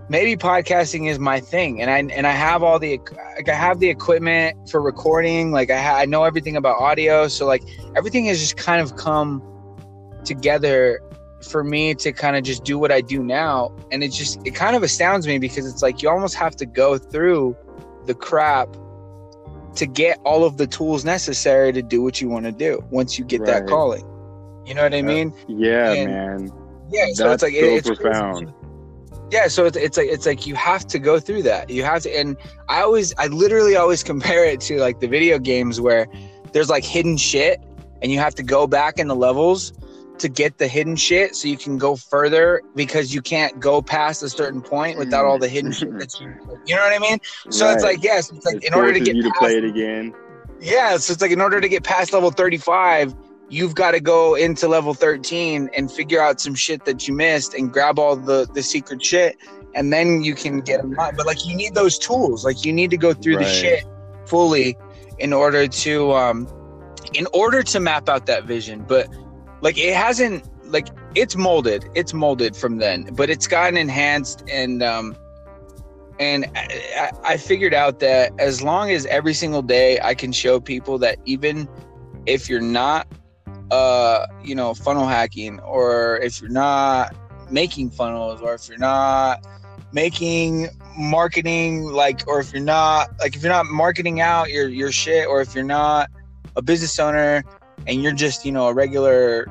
[0.10, 3.00] maybe podcasting is my thing and I and I have all the
[3.36, 7.28] like I have the equipment for recording like I ha- I know everything about audio
[7.28, 7.64] so like
[7.96, 9.42] everything has just kind of come
[10.24, 11.02] together
[11.50, 14.56] for me to kind of just do what I do now and it just it
[14.56, 17.56] kind of astounds me because it's like you almost have to go through
[18.06, 18.70] the crap
[19.76, 23.20] to get all of the tools necessary to do what you want to do once
[23.20, 24.04] you get that calling
[24.66, 26.52] you know what I mean Yeah, And- man.
[26.90, 28.54] yeah so That's it's like so it- it's crazy.
[29.32, 31.70] Yeah so it's, it's like it's like you have to go through that.
[31.70, 32.38] You have to and
[32.70, 36.08] i always i literally always compare it to like the video games where
[36.54, 37.62] there's like hidden shit
[38.02, 39.74] and you have to go back in the levels
[40.20, 44.24] to get the hidden shit so you can go further because you can't go past
[44.24, 46.28] a certain point without all the hidden shit that you
[46.66, 47.20] you know what i mean?
[47.50, 49.58] So it's like yes it's like It in order to get you to past, play
[49.58, 50.14] it again.
[50.60, 53.14] yeah, so it's like in order to get past level 35,
[53.50, 57.54] you've got to go into level 13 and figure out some shit that you missed
[57.54, 59.38] and grab all the the secret shit
[59.76, 61.16] and then you can get them out.
[61.16, 62.44] But like you need those tools.
[62.44, 63.86] Like you need to go through the shit
[64.26, 64.76] fully
[65.20, 66.48] in order to um
[67.14, 68.84] in order to map out that vision.
[68.88, 69.08] But
[69.62, 71.86] like it hasn't like it's molded.
[71.96, 75.16] It's molded from then, but it's gotten enhanced and um
[76.20, 80.60] and I I figured out that as long as every single day I can show
[80.60, 81.70] people that even
[82.26, 83.08] if you're not,
[83.72, 87.16] uh, you know, funnel hacking, or if you're not
[87.52, 89.46] making funnels, or if you're not
[89.92, 94.92] making marketing, like, or if you're not like if you're not marketing out your your
[94.92, 96.10] shit, or if you're not
[96.56, 97.44] a business owner
[97.86, 99.48] and you're just you know a regular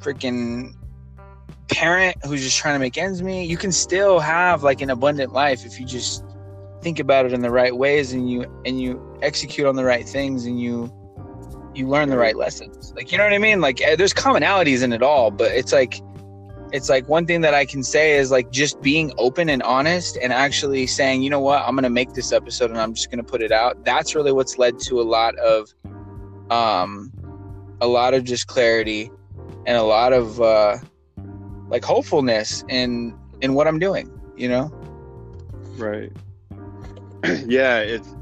[0.00, 0.74] freaking
[1.68, 3.48] parent who's just trying to make ends meet.
[3.48, 6.24] You can still have like an abundant life if you just
[6.82, 10.08] think about it in the right ways and you and you execute on the right
[10.08, 10.92] things and you
[11.78, 12.92] you learn the right lessons.
[12.94, 13.60] Like you know what I mean?
[13.60, 16.00] Like eh, there's commonalities in it all, but it's like
[16.72, 20.18] it's like one thing that I can say is like just being open and honest
[20.20, 23.22] and actually saying, you know what, I'm gonna make this episode and I'm just gonna
[23.22, 23.84] put it out.
[23.84, 25.72] That's really what's led to a lot of
[26.50, 27.12] um
[27.80, 29.10] a lot of just clarity
[29.66, 30.78] and a lot of uh
[31.68, 34.72] like hopefulness in in what I'm doing, you know?
[35.76, 36.12] Right.
[37.46, 38.14] yeah, it's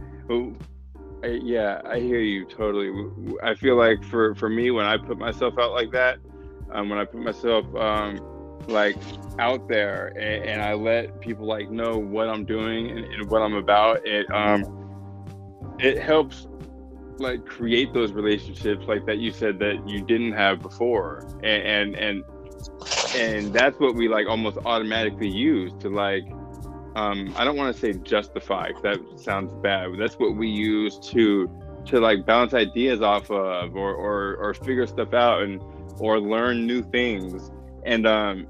[1.23, 2.91] I, yeah, I hear you totally.
[3.43, 6.19] I feel like for for me when I put myself out like that,
[6.73, 8.21] um, when I put myself um,
[8.69, 8.97] like
[9.39, 13.43] out there and, and, I let people like know what I'm doing and, and what
[13.43, 14.65] I'm about, it um,
[15.79, 16.49] it helps
[17.19, 21.97] like create those relationships like that you said that you didn't have before, and and
[21.97, 22.25] and,
[23.15, 26.25] and that's what we like almost automatically use to like
[26.97, 30.99] um, I don't want to say justify because that sounds bad, that's what we use
[31.11, 31.49] to
[31.85, 35.63] to like bounce ideas off of or or, or figure stuff out and
[36.01, 37.51] or learn new things.
[37.85, 38.47] And um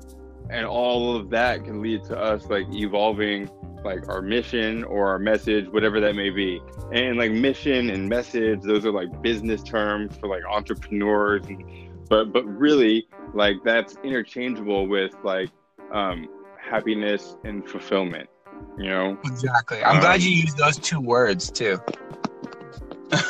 [0.49, 3.51] and all of that can lead to us like evolving
[3.85, 6.63] like our mission or our message whatever that may be.
[6.93, 11.65] And like mission and message those are like business terms for like entrepreneurs and,
[12.09, 15.51] but but really like that's interchangeable with like
[15.93, 16.29] um
[16.61, 18.29] happiness and fulfillment
[18.77, 19.19] you know?
[19.25, 19.83] Exactly.
[19.83, 21.79] I'm um, glad you used those two words too.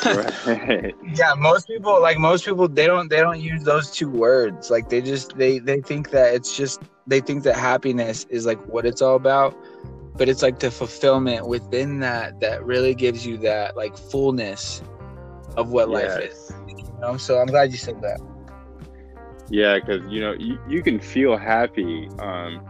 [0.03, 0.95] Right.
[1.15, 4.69] yeah most people like most people they don't they don't use those two words.
[4.71, 8.59] Like they just they they think that it's just they think that happiness is like
[8.67, 9.55] what it's all about
[10.17, 14.81] but it's like the fulfillment within that that really gives you that like fullness
[15.55, 16.15] of what yes.
[16.15, 17.17] life is you know?
[17.17, 18.19] So i'm glad you said that.
[19.49, 22.65] Yeah because you know you, you can feel happy um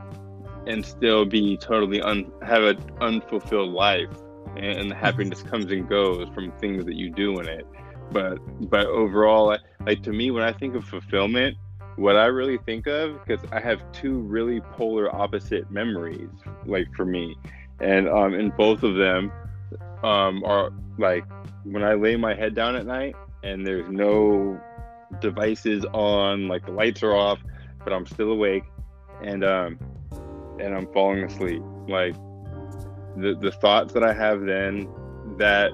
[0.68, 4.10] and still be totally un have an unfulfilled life
[4.56, 7.66] and the happiness comes and goes from things that you do in it.
[8.12, 8.38] But
[8.70, 11.58] but overall like to me when i think of fulfillment
[11.96, 16.30] what i really think of because i have two really polar opposite memories
[16.66, 17.36] like for me.
[17.80, 19.32] And um and both of them
[20.04, 21.26] um are like
[21.64, 24.60] when i lay my head down at night and there's no
[25.22, 27.40] devices on like the lights are off
[27.84, 28.64] but i'm still awake
[29.22, 29.80] and um
[30.60, 31.62] and I'm falling asleep.
[31.88, 32.16] Like
[33.16, 34.88] the the thoughts that I have then
[35.38, 35.72] that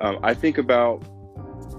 [0.00, 1.02] um, I think about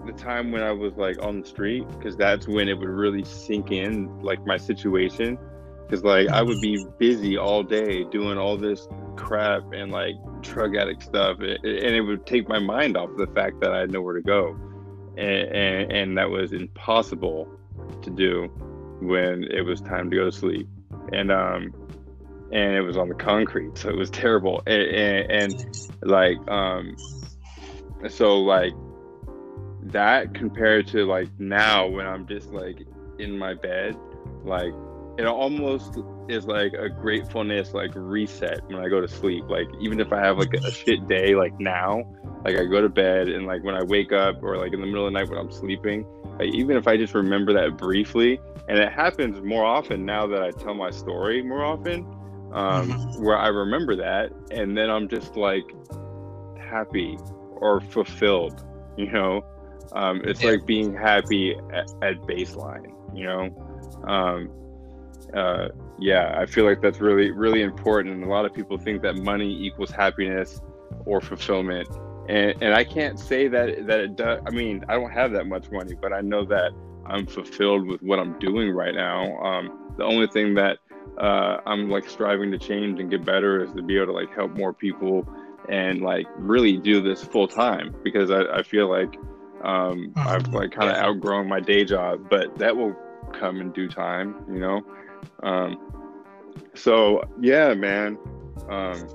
[0.06, 3.24] the time when I was like on the street because that's when it would really
[3.24, 5.38] sink in like my situation.
[5.84, 10.76] Because like I would be busy all day doing all this crap and like drug
[10.76, 14.15] addict stuff and it would take my mind off the fact that I had nowhere
[14.15, 14.56] to go.
[15.17, 17.48] And, and, and that was impossible
[18.02, 18.48] to do
[19.02, 20.67] when it was time to go to sleep.
[21.13, 21.74] And um
[22.52, 24.62] and it was on the concrete, so it was terrible.
[24.68, 26.96] And, and, and like, um,
[28.08, 28.74] so like
[29.84, 32.86] that compared to like now when I'm just like
[33.20, 33.98] in my bed,
[34.44, 34.74] like
[35.18, 39.46] it almost is like a gratefulness like reset when I go to sleep.
[39.48, 42.04] Like even if I have like a shit day like now,
[42.44, 44.88] like I go to bed and like when I wake up or like in the
[44.88, 46.06] middle of the night when I'm sleeping,
[46.40, 50.42] like even if I just remember that briefly, and it happens more often now that
[50.42, 52.06] I tell my story more often,
[52.56, 53.24] um, mm-hmm.
[53.24, 55.65] where I remember that, and then I'm just like
[56.58, 57.18] happy
[57.58, 58.65] or fulfilled.
[58.98, 59.46] You know,
[59.91, 60.52] um, it's yeah.
[60.52, 62.94] like being happy at, at baseline.
[63.13, 64.50] You know, um,
[65.34, 65.68] uh,
[66.00, 68.15] yeah, I feel like that's really really important.
[68.15, 70.62] And a lot of people think that money equals happiness
[71.06, 71.89] or fulfillment.
[72.28, 74.41] And, and I can't say that that it does.
[74.48, 76.72] I mean, I don't have that much money, but I know that
[77.06, 79.38] I'm fulfilled with what I'm doing right now.
[79.39, 80.80] Um, the only thing that
[81.18, 84.34] uh, I'm like striving to change and get better is to be able to like
[84.34, 85.28] help more people
[85.70, 89.15] and like really do this full time because I, I feel like
[89.63, 90.28] um, mm-hmm.
[90.28, 92.96] I've like kind of outgrown my day job, but that will
[93.34, 94.82] come in due time, you know.
[95.44, 95.80] Um,
[96.74, 98.18] so yeah, man.
[98.70, 99.08] Um,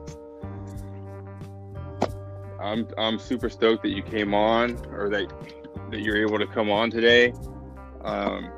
[2.60, 5.32] I'm I'm super stoked that you came on or that
[5.90, 7.32] that you're able to come on today.
[8.04, 8.50] Um,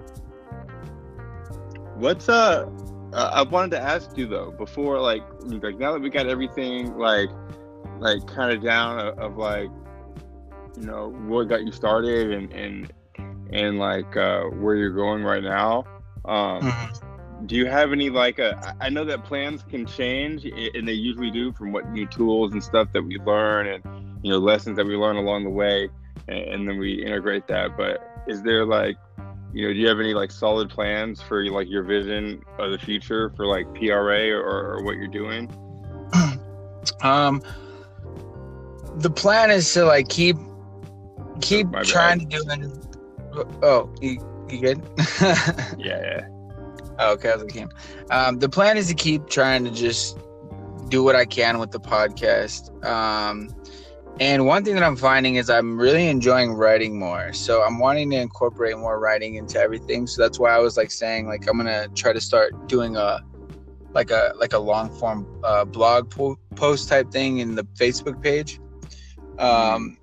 [1.96, 2.68] what's uh
[3.12, 6.96] uh, I wanted to ask you though before, like, like now that we got everything
[6.96, 7.30] like,
[7.98, 9.70] like kind of down of, of, like,
[10.76, 12.92] you know, what got you started and and
[13.52, 15.84] and like uh, where you're going right now.
[16.24, 17.46] Um, mm-hmm.
[17.46, 18.56] Do you have any like a?
[18.56, 22.52] Uh, I know that plans can change, and they usually do from what new tools
[22.52, 23.84] and stuff that we learn, and
[24.22, 25.88] you know lessons that we learn along the way,
[26.28, 27.76] and, and then we integrate that.
[27.76, 28.96] But is there like
[29.52, 32.78] you know, do you have any like solid plans for like your vision of the
[32.78, 35.50] future for like PRA or, or what you're doing?
[37.02, 37.42] um,
[38.96, 40.36] the plan is to like keep
[41.40, 41.84] keep bad.
[41.84, 43.54] trying to do it.
[43.62, 44.82] Oh, you, you good?
[45.78, 46.28] Yeah, yeah.
[46.98, 47.70] Oh, okay, I was looking.
[48.10, 50.18] Um, the plan is to keep trying to just
[50.88, 52.84] do what I can with the podcast.
[52.84, 53.54] Um,
[54.20, 57.32] and one thing that I'm finding is I'm really enjoying writing more.
[57.32, 60.06] So I'm wanting to incorporate more writing into everything.
[60.06, 63.20] So that's why I was like saying like I'm gonna try to start doing a
[63.94, 68.22] like a like a long form uh, blog po- post type thing in the Facebook
[68.22, 68.60] page.
[69.38, 69.98] Um,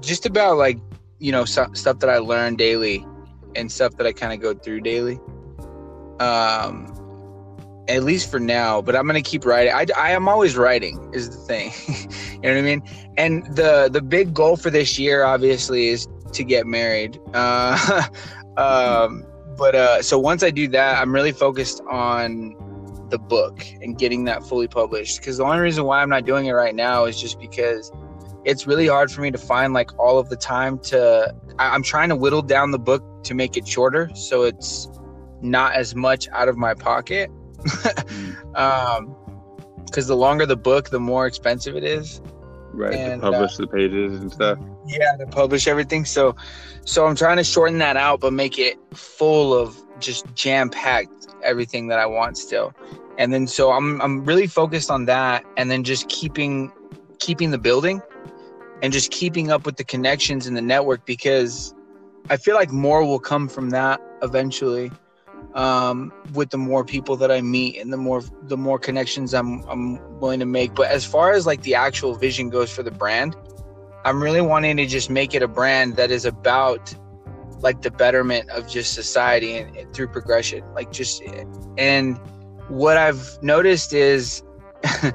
[0.00, 0.78] just about like
[1.18, 3.06] you know stuff that I learn daily
[3.54, 5.20] and stuff that I kind of go through daily
[6.20, 7.03] um
[7.88, 9.72] at least for now but i'm gonna keep writing.
[9.72, 11.72] I, I am always writing is the thing.
[12.34, 12.82] You know what i mean?
[13.16, 17.18] And the the big goal for this year obviously is to get married.
[17.32, 18.02] Uh
[18.58, 19.24] um
[19.56, 22.54] but uh so once i do that i'm really focused on
[23.08, 25.20] the book and getting that fully published.
[25.20, 27.90] Because the only reason why i'm not doing it right now is just because
[28.44, 31.82] it's really hard for me to find like all of the time to I, i'm
[31.82, 34.88] trying to whittle down the book to make it shorter so it's
[35.40, 37.30] not as much out of my pocket
[38.54, 39.14] um
[39.86, 42.20] because the longer the book the more expensive it is
[42.76, 42.94] Right.
[42.94, 44.58] And, to publish the pages and stuff.
[44.86, 46.34] yeah to publish everything so
[46.84, 51.28] so i'm trying to shorten that out but make it full of just jam packed
[51.44, 52.74] everything that i want still
[53.16, 56.72] and then so i'm i'm really focused on that and then just keeping
[57.20, 58.02] keeping the building
[58.82, 61.74] and just keeping up with the connections in the network because
[62.28, 64.90] i feel like more will come from that eventually
[65.54, 69.62] um, with the more people that I meet and the more the more connections I'm
[69.68, 70.74] I'm willing to make.
[70.74, 73.36] But as far as like the actual vision goes for the brand,
[74.04, 76.94] I'm really wanting to just make it a brand that is about
[77.60, 80.64] like the betterment of just society and, and through progression.
[80.74, 81.22] Like just
[81.78, 82.18] and
[82.68, 84.42] what I've noticed is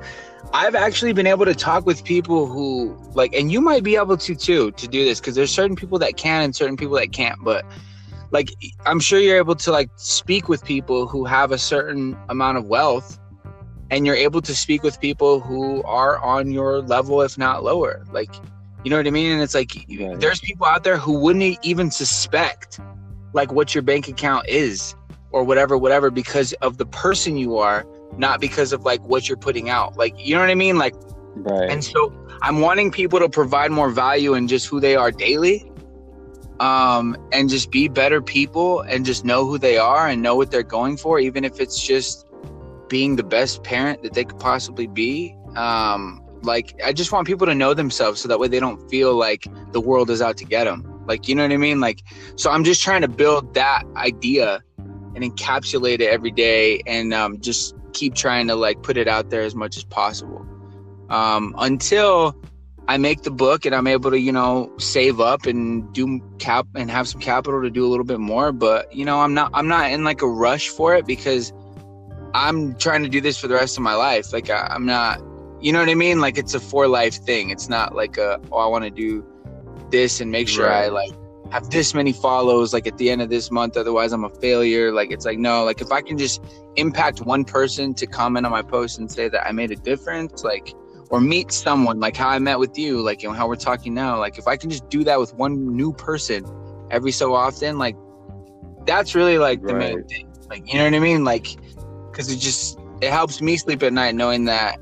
[0.54, 4.18] I've actually been able to talk with people who like and you might be able
[4.18, 7.12] to too to do this because there's certain people that can and certain people that
[7.12, 7.66] can't but
[8.32, 8.50] like
[8.86, 12.66] i'm sure you're able to like speak with people who have a certain amount of
[12.68, 13.20] wealth
[13.92, 18.06] and you're able to speak with people who are on your level if not lower
[18.12, 18.34] like
[18.84, 20.16] you know what i mean and it's like Yeah.
[20.16, 22.80] there's people out there who wouldn't even suspect
[23.34, 24.96] like what your bank account is
[25.32, 27.86] or whatever whatever because of the person you are
[28.18, 30.94] not because of like what you're putting out like you know what i mean like
[31.36, 31.70] Right.
[31.70, 32.12] and so
[32.42, 35.69] I'm wanting people to provide more value in just who they are daily.
[36.60, 40.52] Um, and just be better people and just know who they are and know what
[40.52, 42.26] they're going for, even if it's just
[42.90, 45.36] being the best parent that they could possibly be.
[45.56, 49.16] Um, like I just want people to know themselves so that way they don't feel
[49.16, 51.04] like the world is out to get them.
[51.06, 51.80] Like, you know what I mean?
[51.80, 52.04] Like,
[52.36, 57.40] so I'm just trying to build that idea and encapsulate it every day and um,
[57.40, 60.46] just keep trying to like put it out there as much as possible
[61.10, 62.36] um, until
[62.90, 66.66] I make the book and I'm able to, you know, save up and do cap
[66.74, 68.52] and have some capital to do a little bit more.
[68.52, 71.54] But you know, I'm not I'm not in like a rush for it because
[72.34, 74.34] I'm trying to do this for the rest of my life.
[74.34, 75.22] Like I, I'm not,
[75.62, 76.20] you know what I mean?
[76.20, 77.52] Like it's a for life thing.
[77.52, 79.24] It's not like a oh I want to do
[79.92, 81.14] this and make sure I like
[81.52, 84.92] have this many follows like at the end of this month otherwise i'm a failure
[84.92, 86.44] like it's like no like if i can just
[86.76, 90.44] impact one person to comment on my post and say that i made a difference
[90.44, 90.76] like
[91.10, 93.94] or meet someone like how I met with you, like you know, how we're talking
[93.94, 94.20] now.
[94.20, 96.46] Like if I can just do that with one new person
[96.92, 97.96] every so often, like
[98.86, 100.32] that's really like the main thing.
[100.50, 101.24] Like you know what I mean?
[101.24, 101.48] Like
[102.12, 104.78] because it just it helps me sleep at night knowing that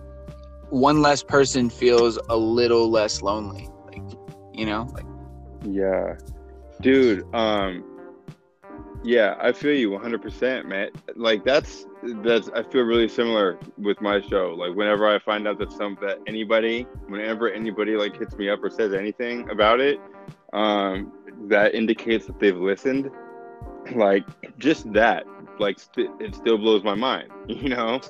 [0.69, 3.69] one less person feels a little less lonely.
[3.85, 4.01] Like
[4.53, 5.05] you know, like
[5.63, 6.17] Yeah.
[6.81, 7.96] Dude, um
[9.07, 10.89] yeah, I feel you 100%, man.
[11.15, 11.85] Like that's
[12.23, 14.55] that's I feel really similar with my show.
[14.57, 18.63] Like whenever I find out that some that anybody, whenever anybody like hits me up
[18.63, 19.99] or says anything about it,
[20.53, 21.11] um
[21.49, 23.11] that indicates that they've listened.
[23.95, 24.25] Like
[24.57, 25.25] just that,
[25.59, 28.01] like st- it still blows my mind, you know?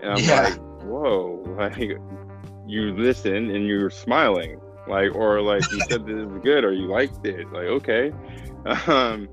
[0.00, 0.48] And I'm Yeah.
[0.48, 1.78] like, "Whoa, like
[2.66, 6.88] you listen and you're smiling." like or like you said this was good or you
[6.88, 8.12] liked it like okay
[8.86, 9.28] um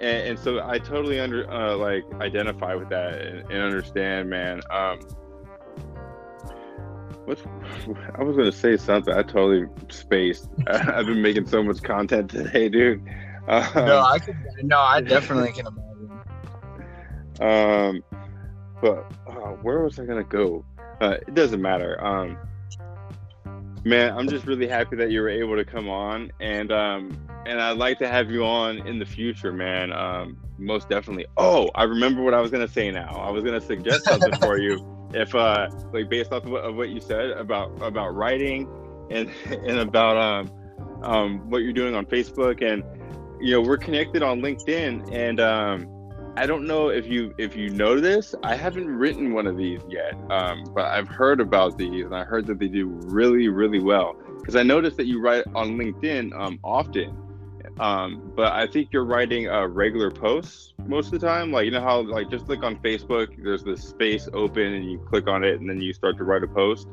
[0.00, 4.60] and, and so i totally under uh, like identify with that and, and understand man.
[4.70, 5.00] Um
[7.24, 7.42] what's
[8.14, 10.48] i was gonna say something i totally spaced.
[10.66, 13.02] I, i've been making so much content today dude.
[13.48, 16.22] Um, no, I can no, I definitely can imagine.
[17.40, 18.02] um
[18.80, 20.64] but uh, where was i gonna go?
[21.00, 22.02] Uh, it doesn't matter.
[22.04, 22.38] Um
[23.84, 27.16] man i'm just really happy that you were able to come on and um
[27.46, 29.92] and I'd like to have you on in the future, man.
[29.92, 31.26] Um, most definitely.
[31.36, 33.16] Oh, I remember what I was gonna say now.
[33.16, 34.84] I was gonna suggest something for you.
[35.14, 38.68] If uh, like based off of what, of what you said about about writing
[39.08, 40.52] and and about um
[41.04, 42.82] um what you're doing on Facebook and
[43.40, 45.96] you know we're connected on LinkedIn and um
[46.38, 48.34] I don't know if you if you know this.
[48.42, 52.24] I haven't written one of these yet, um, but I've heard about these, and I
[52.24, 54.16] heard that they do really really well.
[54.38, 57.16] Because I noticed that you write on LinkedIn um, often,
[57.78, 61.52] um, but I think you're writing uh, regular posts most of the time.
[61.52, 64.98] Like you know how like just like on Facebook, there's this space open, and you
[64.98, 66.88] click on it, and then you start to write a post.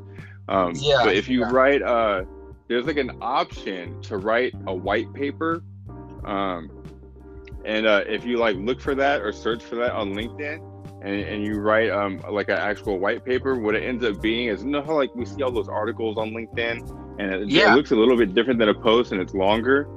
[0.48, 1.00] Um, yeah.
[1.02, 1.50] But if you yeah.
[1.50, 2.24] write, uh,
[2.68, 5.62] there's like an option to write a white paper.
[6.24, 6.70] Um,
[7.64, 10.70] and uh, if you like look for that or search for that on LinkedIn,
[11.02, 14.48] and, and you write um, like an actual white paper, what it ends up being
[14.48, 17.72] is you know how like we see all those articles on LinkedIn, and it, yeah.
[17.72, 19.88] it looks a little bit different than a post, and it's longer.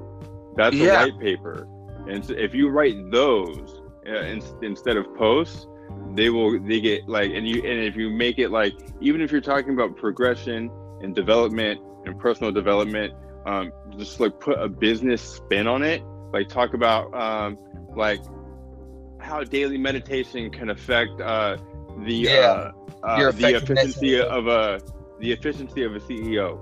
[0.57, 1.03] That's yeah.
[1.03, 1.67] a white paper,
[2.09, 5.67] and so if you write those uh, in, instead of posts,
[6.15, 9.31] they will they get like and you and if you make it like even if
[9.31, 10.69] you're talking about progression
[11.01, 13.13] and development and personal development,
[13.45, 16.01] um, just like put a business spin on it
[16.33, 17.57] like talk about um,
[17.95, 18.21] like
[19.19, 21.57] how daily meditation can affect uh,
[22.05, 22.71] the yeah.
[23.03, 24.79] uh, uh, the efficiency of a
[25.19, 26.59] the efficiency of a CEO.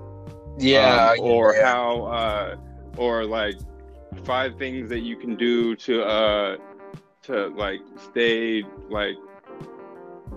[0.58, 1.72] Yeah, um, or yeah.
[1.72, 2.56] how uh,
[2.96, 3.56] or like
[4.24, 6.56] five things that you can do to uh
[7.22, 9.16] to like stay like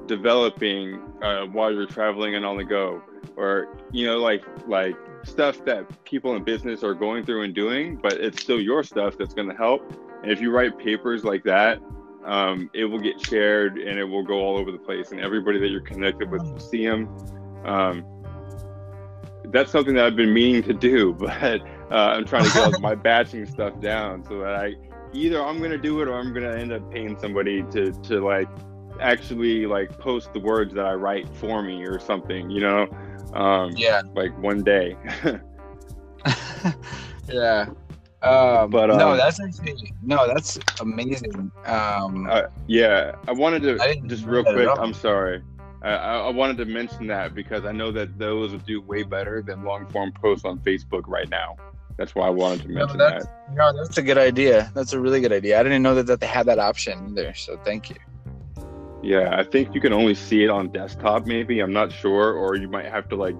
[0.07, 3.01] developing uh, while you're traveling and on the go
[3.35, 7.95] or you know like like stuff that people in business are going through and doing,
[7.95, 9.81] but it's still your stuff that's going to help.
[10.23, 11.81] And if you write papers like that,
[12.25, 15.59] um, it will get shared and it will go all over the place, and everybody
[15.59, 17.07] that you're connected with will see them.
[17.65, 18.05] Um,
[19.45, 21.61] that's something that I've been meaning to do, but
[21.91, 24.75] uh, I'm trying to get my batching stuff down so that I
[25.13, 27.91] either I'm going to do it or I'm going to end up paying somebody to
[27.91, 28.49] to like
[29.01, 32.87] actually like post the words that I write for me or something, you know.
[33.33, 34.01] Um, yeah.
[34.13, 34.97] Like one day.
[37.29, 37.67] yeah.
[38.21, 41.51] Um, but no, um, that's actually no, that's amazing.
[41.65, 44.67] Um, uh, yeah, I wanted to I just real quick.
[44.77, 45.41] I'm sorry.
[45.81, 49.63] I, I, wanted to mention that because I know that those do way better than
[49.63, 51.55] long form posts on Facebook right now.
[51.99, 53.25] That's why I wanted to mention no, that.
[53.53, 54.71] No, that's a good idea.
[54.73, 55.59] That's a really good idea.
[55.59, 57.33] I didn't know that, that they had that option either.
[57.33, 57.97] So thank you.
[59.03, 61.25] Yeah, I think you can only see it on desktop.
[61.25, 63.35] Maybe I'm not sure, or you might have to like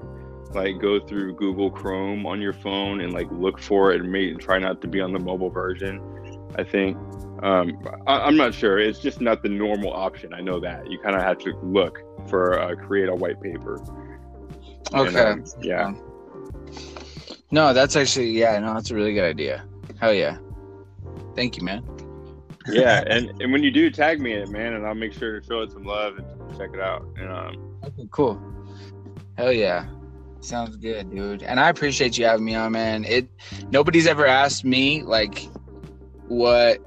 [0.52, 4.34] like go through Google Chrome on your phone and like look for it and may
[4.34, 6.02] try not to be on the mobile version.
[6.58, 6.98] I think.
[7.42, 8.78] Um, I, am not sure.
[8.78, 10.34] It's just not the normal option.
[10.34, 13.82] I know that you kind of have to look for uh, create a white paper.
[14.94, 15.08] Okay.
[15.08, 15.94] And, um, yeah.
[17.52, 18.60] No, that's actually yeah.
[18.60, 19.66] No, that's a really good idea.
[20.00, 20.38] Hell yeah.
[21.36, 21.84] Thank you, man
[22.72, 25.40] yeah, and, and when you do, tag me in it, man, and I'll make sure
[25.40, 27.06] to show it some love and check it out.
[27.18, 28.42] And, um, okay, cool.
[29.38, 29.88] Hell yeah.
[30.42, 31.44] Sounds good, dude.
[31.44, 33.04] And I appreciate you having me on, man.
[33.04, 33.30] It
[33.72, 35.50] nobody's ever asked me like
[36.30, 36.80] what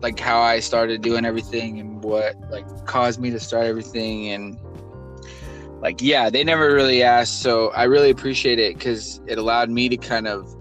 [0.00, 4.58] like how I started doing everything and what like caused me to start everything and
[5.80, 9.88] like yeah, they never really asked, so I really appreciate it cuz it allowed me
[9.88, 10.54] to kind of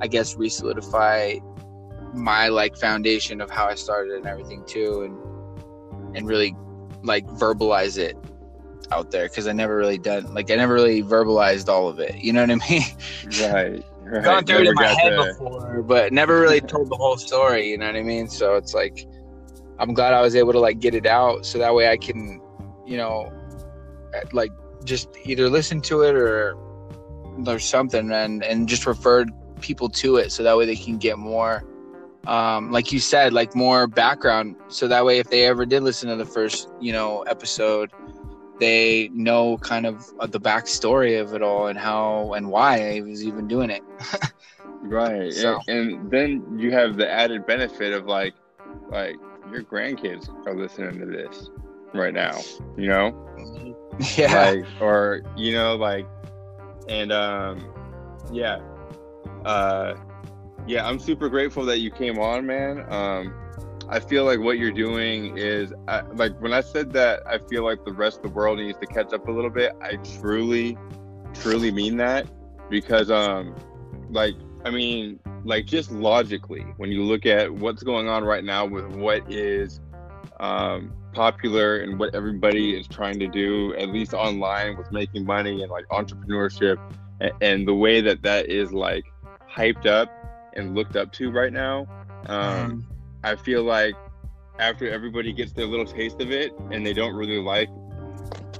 [0.00, 1.36] I guess re-solidify
[2.14, 6.56] my like foundation of how I started and everything too, and and really
[7.02, 8.16] like verbalize it
[8.92, 12.16] out there because I never really done like I never really verbalized all of it.
[12.16, 12.82] You know what I mean?
[13.40, 13.84] Right.
[14.02, 14.24] right.
[14.24, 17.68] Gone through never it in my head before, but never really told the whole story.
[17.68, 18.28] You know what I mean?
[18.28, 19.06] So it's like
[19.78, 22.40] I'm glad I was able to like get it out so that way I can,
[22.86, 23.30] you know,
[24.32, 24.52] like
[24.84, 26.56] just either listen to it or
[27.46, 29.26] or something and and just refer
[29.60, 31.64] people to it so that way they can get more
[32.26, 34.56] um, like you said, like more background.
[34.68, 37.92] So that way, if they ever did listen to the first, you know, episode,
[38.58, 43.24] they know kind of the backstory of it all and how and why I was
[43.24, 43.82] even doing it.
[44.82, 45.32] right.
[45.32, 45.60] So.
[45.68, 48.34] And, and then you have the added benefit of like,
[48.88, 49.16] like
[49.52, 51.50] your grandkids are listening to this
[51.98, 52.40] right now,
[52.76, 53.22] you know?
[54.14, 54.50] Yeah.
[54.50, 56.06] Like, or, you know, like,
[56.86, 57.66] and, um,
[58.30, 58.58] yeah.
[59.46, 59.94] Uh,
[60.66, 62.84] yeah, I'm super grateful that you came on, man.
[62.92, 63.34] Um,
[63.88, 67.64] I feel like what you're doing is I, like when I said that I feel
[67.64, 69.72] like the rest of the world needs to catch up a little bit.
[69.80, 70.76] I truly,
[71.34, 72.26] truly mean that
[72.68, 73.54] because, um,
[74.10, 74.34] like,
[74.64, 78.86] I mean, like just logically, when you look at what's going on right now with
[78.96, 79.80] what is
[80.40, 85.62] um, popular and what everybody is trying to do, at least online with making money
[85.62, 86.76] and like entrepreneurship,
[87.20, 89.04] and, and the way that that is like
[89.50, 90.10] hyped up
[90.54, 91.86] and looked up to right now.
[92.26, 92.84] Um, Mm.
[93.24, 93.94] I feel like
[94.58, 97.68] after everybody gets their little taste of it and they don't really like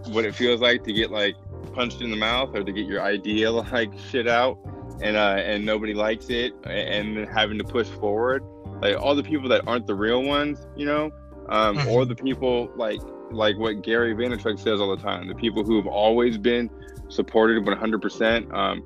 [0.09, 1.35] what it feels like to get like
[1.75, 4.59] punched in the mouth or to get your idea like shit out
[5.03, 8.43] and uh and nobody likes it and having to push forward
[8.83, 11.11] like all the people that aren't the real ones you know
[11.49, 15.65] um or the people like like what Gary Vaynerchuk says all the time the people
[15.65, 16.71] who have always been
[17.09, 18.83] supported 100% um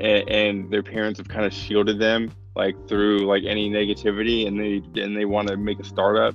[0.00, 4.58] and, and their parents have kind of shielded them like through like any negativity and
[4.58, 6.34] they and they want to make a startup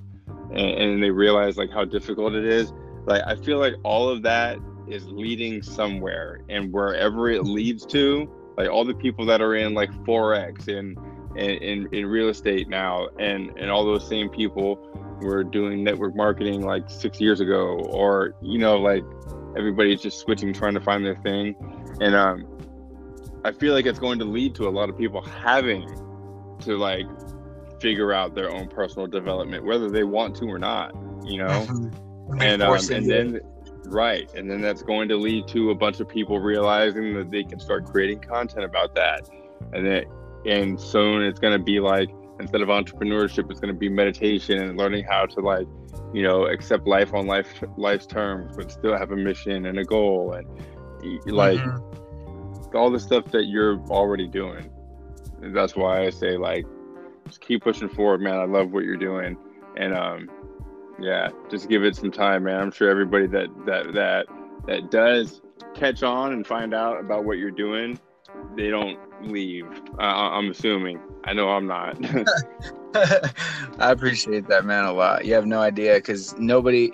[0.51, 2.71] and, and they realize like how difficult it is.
[3.05, 4.57] Like i feel like all of that
[4.87, 9.73] is leading somewhere and wherever it leads to like all the people that are in
[9.73, 10.97] like forex and
[11.37, 14.79] in, in real estate now and and all those same people
[15.21, 19.03] were doing network marketing like six years ago or you know like
[19.57, 21.55] everybody's just switching trying to find their thing.
[22.01, 22.47] And um
[23.45, 25.87] i feel like it's going to lead to a lot of people having
[26.59, 27.05] to like
[27.79, 30.93] figure out their own personal development whether they want to or not
[31.25, 31.67] you know?
[32.39, 33.39] And um, and then
[33.85, 37.43] right and then that's going to lead to a bunch of people realizing that they
[37.43, 39.29] can start creating content about that.
[39.73, 40.05] And then
[40.45, 42.09] and soon it's going to be like
[42.39, 45.67] instead of entrepreneurship it's going to be meditation and learning how to like
[46.13, 49.83] you know accept life on life life's terms but still have a mission and a
[49.83, 50.47] goal and
[51.27, 52.75] like Mhm.
[52.75, 54.69] all the stuff that you're already doing.
[55.41, 56.65] And that's why i say like
[57.27, 58.35] just keep pushing forward man.
[58.35, 59.37] I love what you're doing.
[59.77, 60.29] And um
[60.99, 62.59] yeah just give it some time man.
[62.59, 64.25] I'm sure everybody that that that
[64.67, 65.41] that does
[65.73, 67.99] catch on and find out about what you're doing
[68.57, 68.97] they don't
[69.31, 69.67] leave
[69.99, 71.97] uh, i'm assuming i know i'm not
[73.79, 75.25] I appreciate that, man, a lot.
[75.25, 76.93] You have no idea because nobody,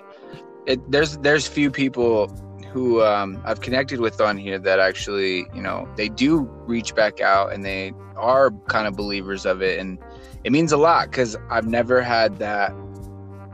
[0.66, 2.28] it, there's there's few people
[2.72, 7.20] who um, I've connected with on here that actually, you know, they do reach back
[7.20, 9.98] out and they are kind of believers of it, and
[10.42, 12.74] it means a lot because I've never had that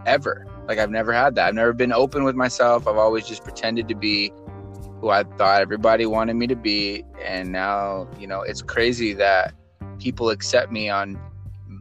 [0.06, 0.46] ever.
[0.66, 1.48] Like I've never had that.
[1.48, 2.88] I've never been open with myself.
[2.88, 4.32] I've always just pretended to be
[5.00, 9.54] who I thought everybody wanted me to be, and now, you know, it's crazy that
[9.98, 11.18] people accept me on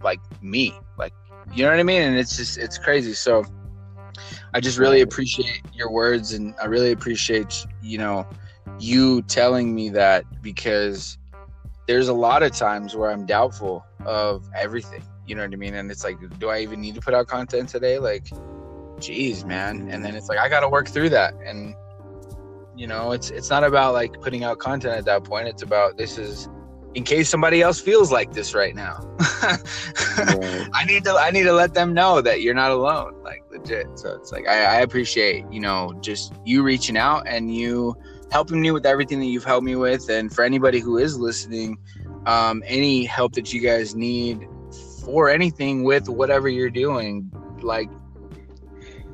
[0.03, 0.73] like me.
[0.97, 1.13] Like
[1.53, 2.01] you know what i mean?
[2.01, 3.13] And it's just it's crazy.
[3.13, 3.45] So
[4.53, 8.25] i just really appreciate your words and i really appreciate you know
[8.79, 11.19] you telling me that because
[11.87, 15.03] there's a lot of times where i'm doubtful of everything.
[15.27, 15.75] You know what i mean?
[15.75, 17.99] And it's like do i even need to put out content today?
[17.99, 18.27] Like
[18.99, 19.87] geez man.
[19.91, 21.35] And then it's like i gotta work through that.
[21.45, 21.75] And
[22.77, 25.97] you know it's it's not about like putting out content at that point it's about
[25.97, 26.47] this is
[26.93, 28.99] in case somebody else feels like this right now
[30.17, 30.69] Right.
[30.73, 33.87] I need to I need to let them know that you're not alone, like legit.
[33.97, 37.95] So it's like I, I appreciate you know just you reaching out and you
[38.31, 41.77] helping me with everything that you've helped me with, and for anybody who is listening,
[42.25, 44.47] um, any help that you guys need
[45.03, 47.89] for anything with whatever you're doing, like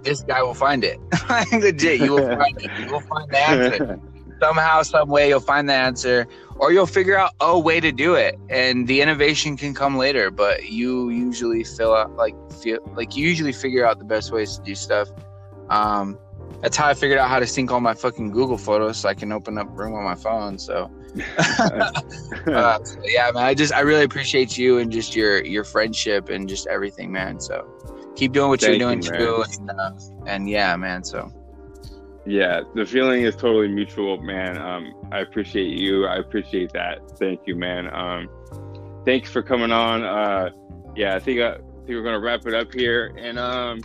[0.03, 0.99] this guy will find it.
[1.51, 2.71] legit, you will find it.
[2.79, 3.99] You will find the answer
[4.43, 6.27] somehow, some way, you'll find the answer,
[6.57, 10.29] or you'll figure out a way to do it, and the innovation can come later.
[10.29, 14.57] But you usually fill out like feel like you usually figure out the best ways
[14.57, 15.09] to do stuff.
[15.69, 16.17] Um,
[16.61, 19.13] that's how I figured out how to sync all my fucking Google photos so I
[19.13, 20.59] can open up Room on my phone.
[20.59, 20.91] So,
[21.37, 26.29] uh, so yeah, man, I just I really appreciate you and just your your friendship
[26.29, 27.39] and just everything, man.
[27.39, 27.67] So
[28.15, 29.91] keep doing what Thank you're doing you, too, and, uh,
[30.25, 31.03] and yeah, man.
[31.03, 31.31] So.
[32.25, 34.57] Yeah, the feeling is totally mutual, man.
[34.57, 36.05] Um, I appreciate you.
[36.05, 37.17] I appreciate that.
[37.19, 37.93] Thank you, man.
[37.93, 38.29] Um,
[39.05, 40.03] thanks for coming on.
[40.03, 40.51] Uh,
[40.95, 43.13] yeah, I think I think we're gonna wrap it up here.
[43.17, 43.81] And um,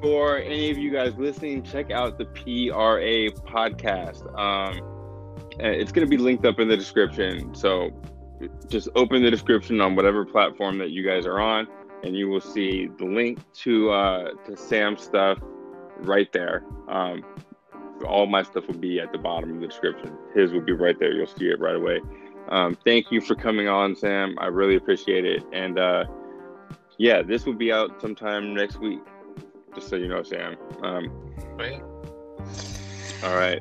[0.00, 4.24] for any of you guys listening, check out the PRA podcast.
[4.38, 4.80] Um,
[5.58, 7.54] it's gonna be linked up in the description.
[7.54, 7.90] So
[8.68, 11.66] just open the description on whatever platform that you guys are on,
[12.02, 15.38] and you will see the link to uh, to Sam's stuff
[15.98, 16.64] right there.
[16.88, 17.24] Um,
[18.06, 20.16] all my stuff will be at the bottom of the description.
[20.34, 21.12] His will be right there.
[21.12, 22.00] You'll see it right away.
[22.48, 24.36] Um, thank you for coming on, Sam.
[24.38, 25.42] I really appreciate it.
[25.52, 26.04] And uh,
[26.98, 29.00] yeah, this will be out sometime next week.
[29.74, 30.56] Just so you know, Sam.
[30.82, 31.82] Um, Sweet.
[33.24, 33.60] all right.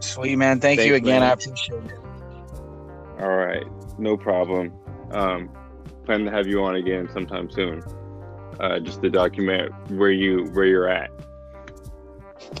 [0.00, 1.20] Sweet man, thank you again.
[1.20, 1.30] man.
[1.30, 1.98] I appreciate it.
[3.20, 3.66] All right.
[3.98, 4.72] No problem.
[5.10, 5.50] Um,
[6.08, 7.82] plan to have you on again sometime soon.
[8.58, 11.10] Uh, just to document where you where you're at.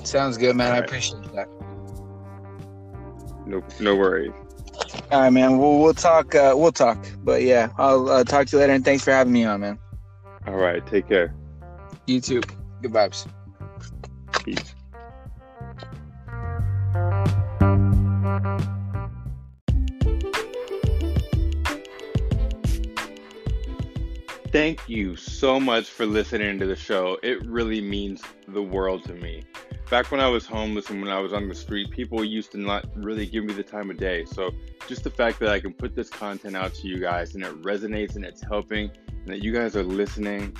[0.04, 0.72] Sounds good, man.
[0.72, 1.48] I appreciate that.
[3.46, 4.32] No no worries.
[5.10, 5.56] All right, man.
[5.56, 6.34] We'll we'll talk.
[6.34, 7.02] Uh, we'll talk.
[7.24, 8.74] But yeah, I'll uh, talk to you later.
[8.74, 9.78] And thanks for having me on, man.
[10.46, 10.86] All right.
[10.86, 11.34] Take care.
[12.06, 12.42] You too.
[12.82, 13.26] Good vibes.
[14.44, 14.74] Peace.
[24.50, 27.18] Thank you so much for listening to the show.
[27.22, 29.44] It really means the world to me.
[29.90, 32.58] Back when I was homeless and when I was on the street, people used to
[32.58, 34.24] not really give me the time of day.
[34.24, 34.50] So,
[34.86, 37.62] just the fact that I can put this content out to you guys and it
[37.62, 40.56] resonates and it's helping and that you guys are listening,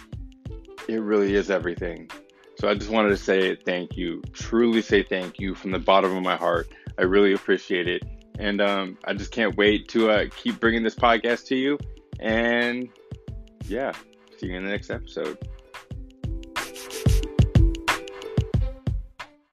[0.88, 2.10] it really is everything.
[2.58, 6.16] So, I just wanted to say thank you, truly say thank you from the bottom
[6.16, 6.68] of my heart.
[6.98, 8.02] I really appreciate it.
[8.38, 11.78] And um, I just can't wait to uh, keep bringing this podcast to you.
[12.20, 12.88] And
[13.68, 13.92] yeah,
[14.36, 15.38] see you in the next episode.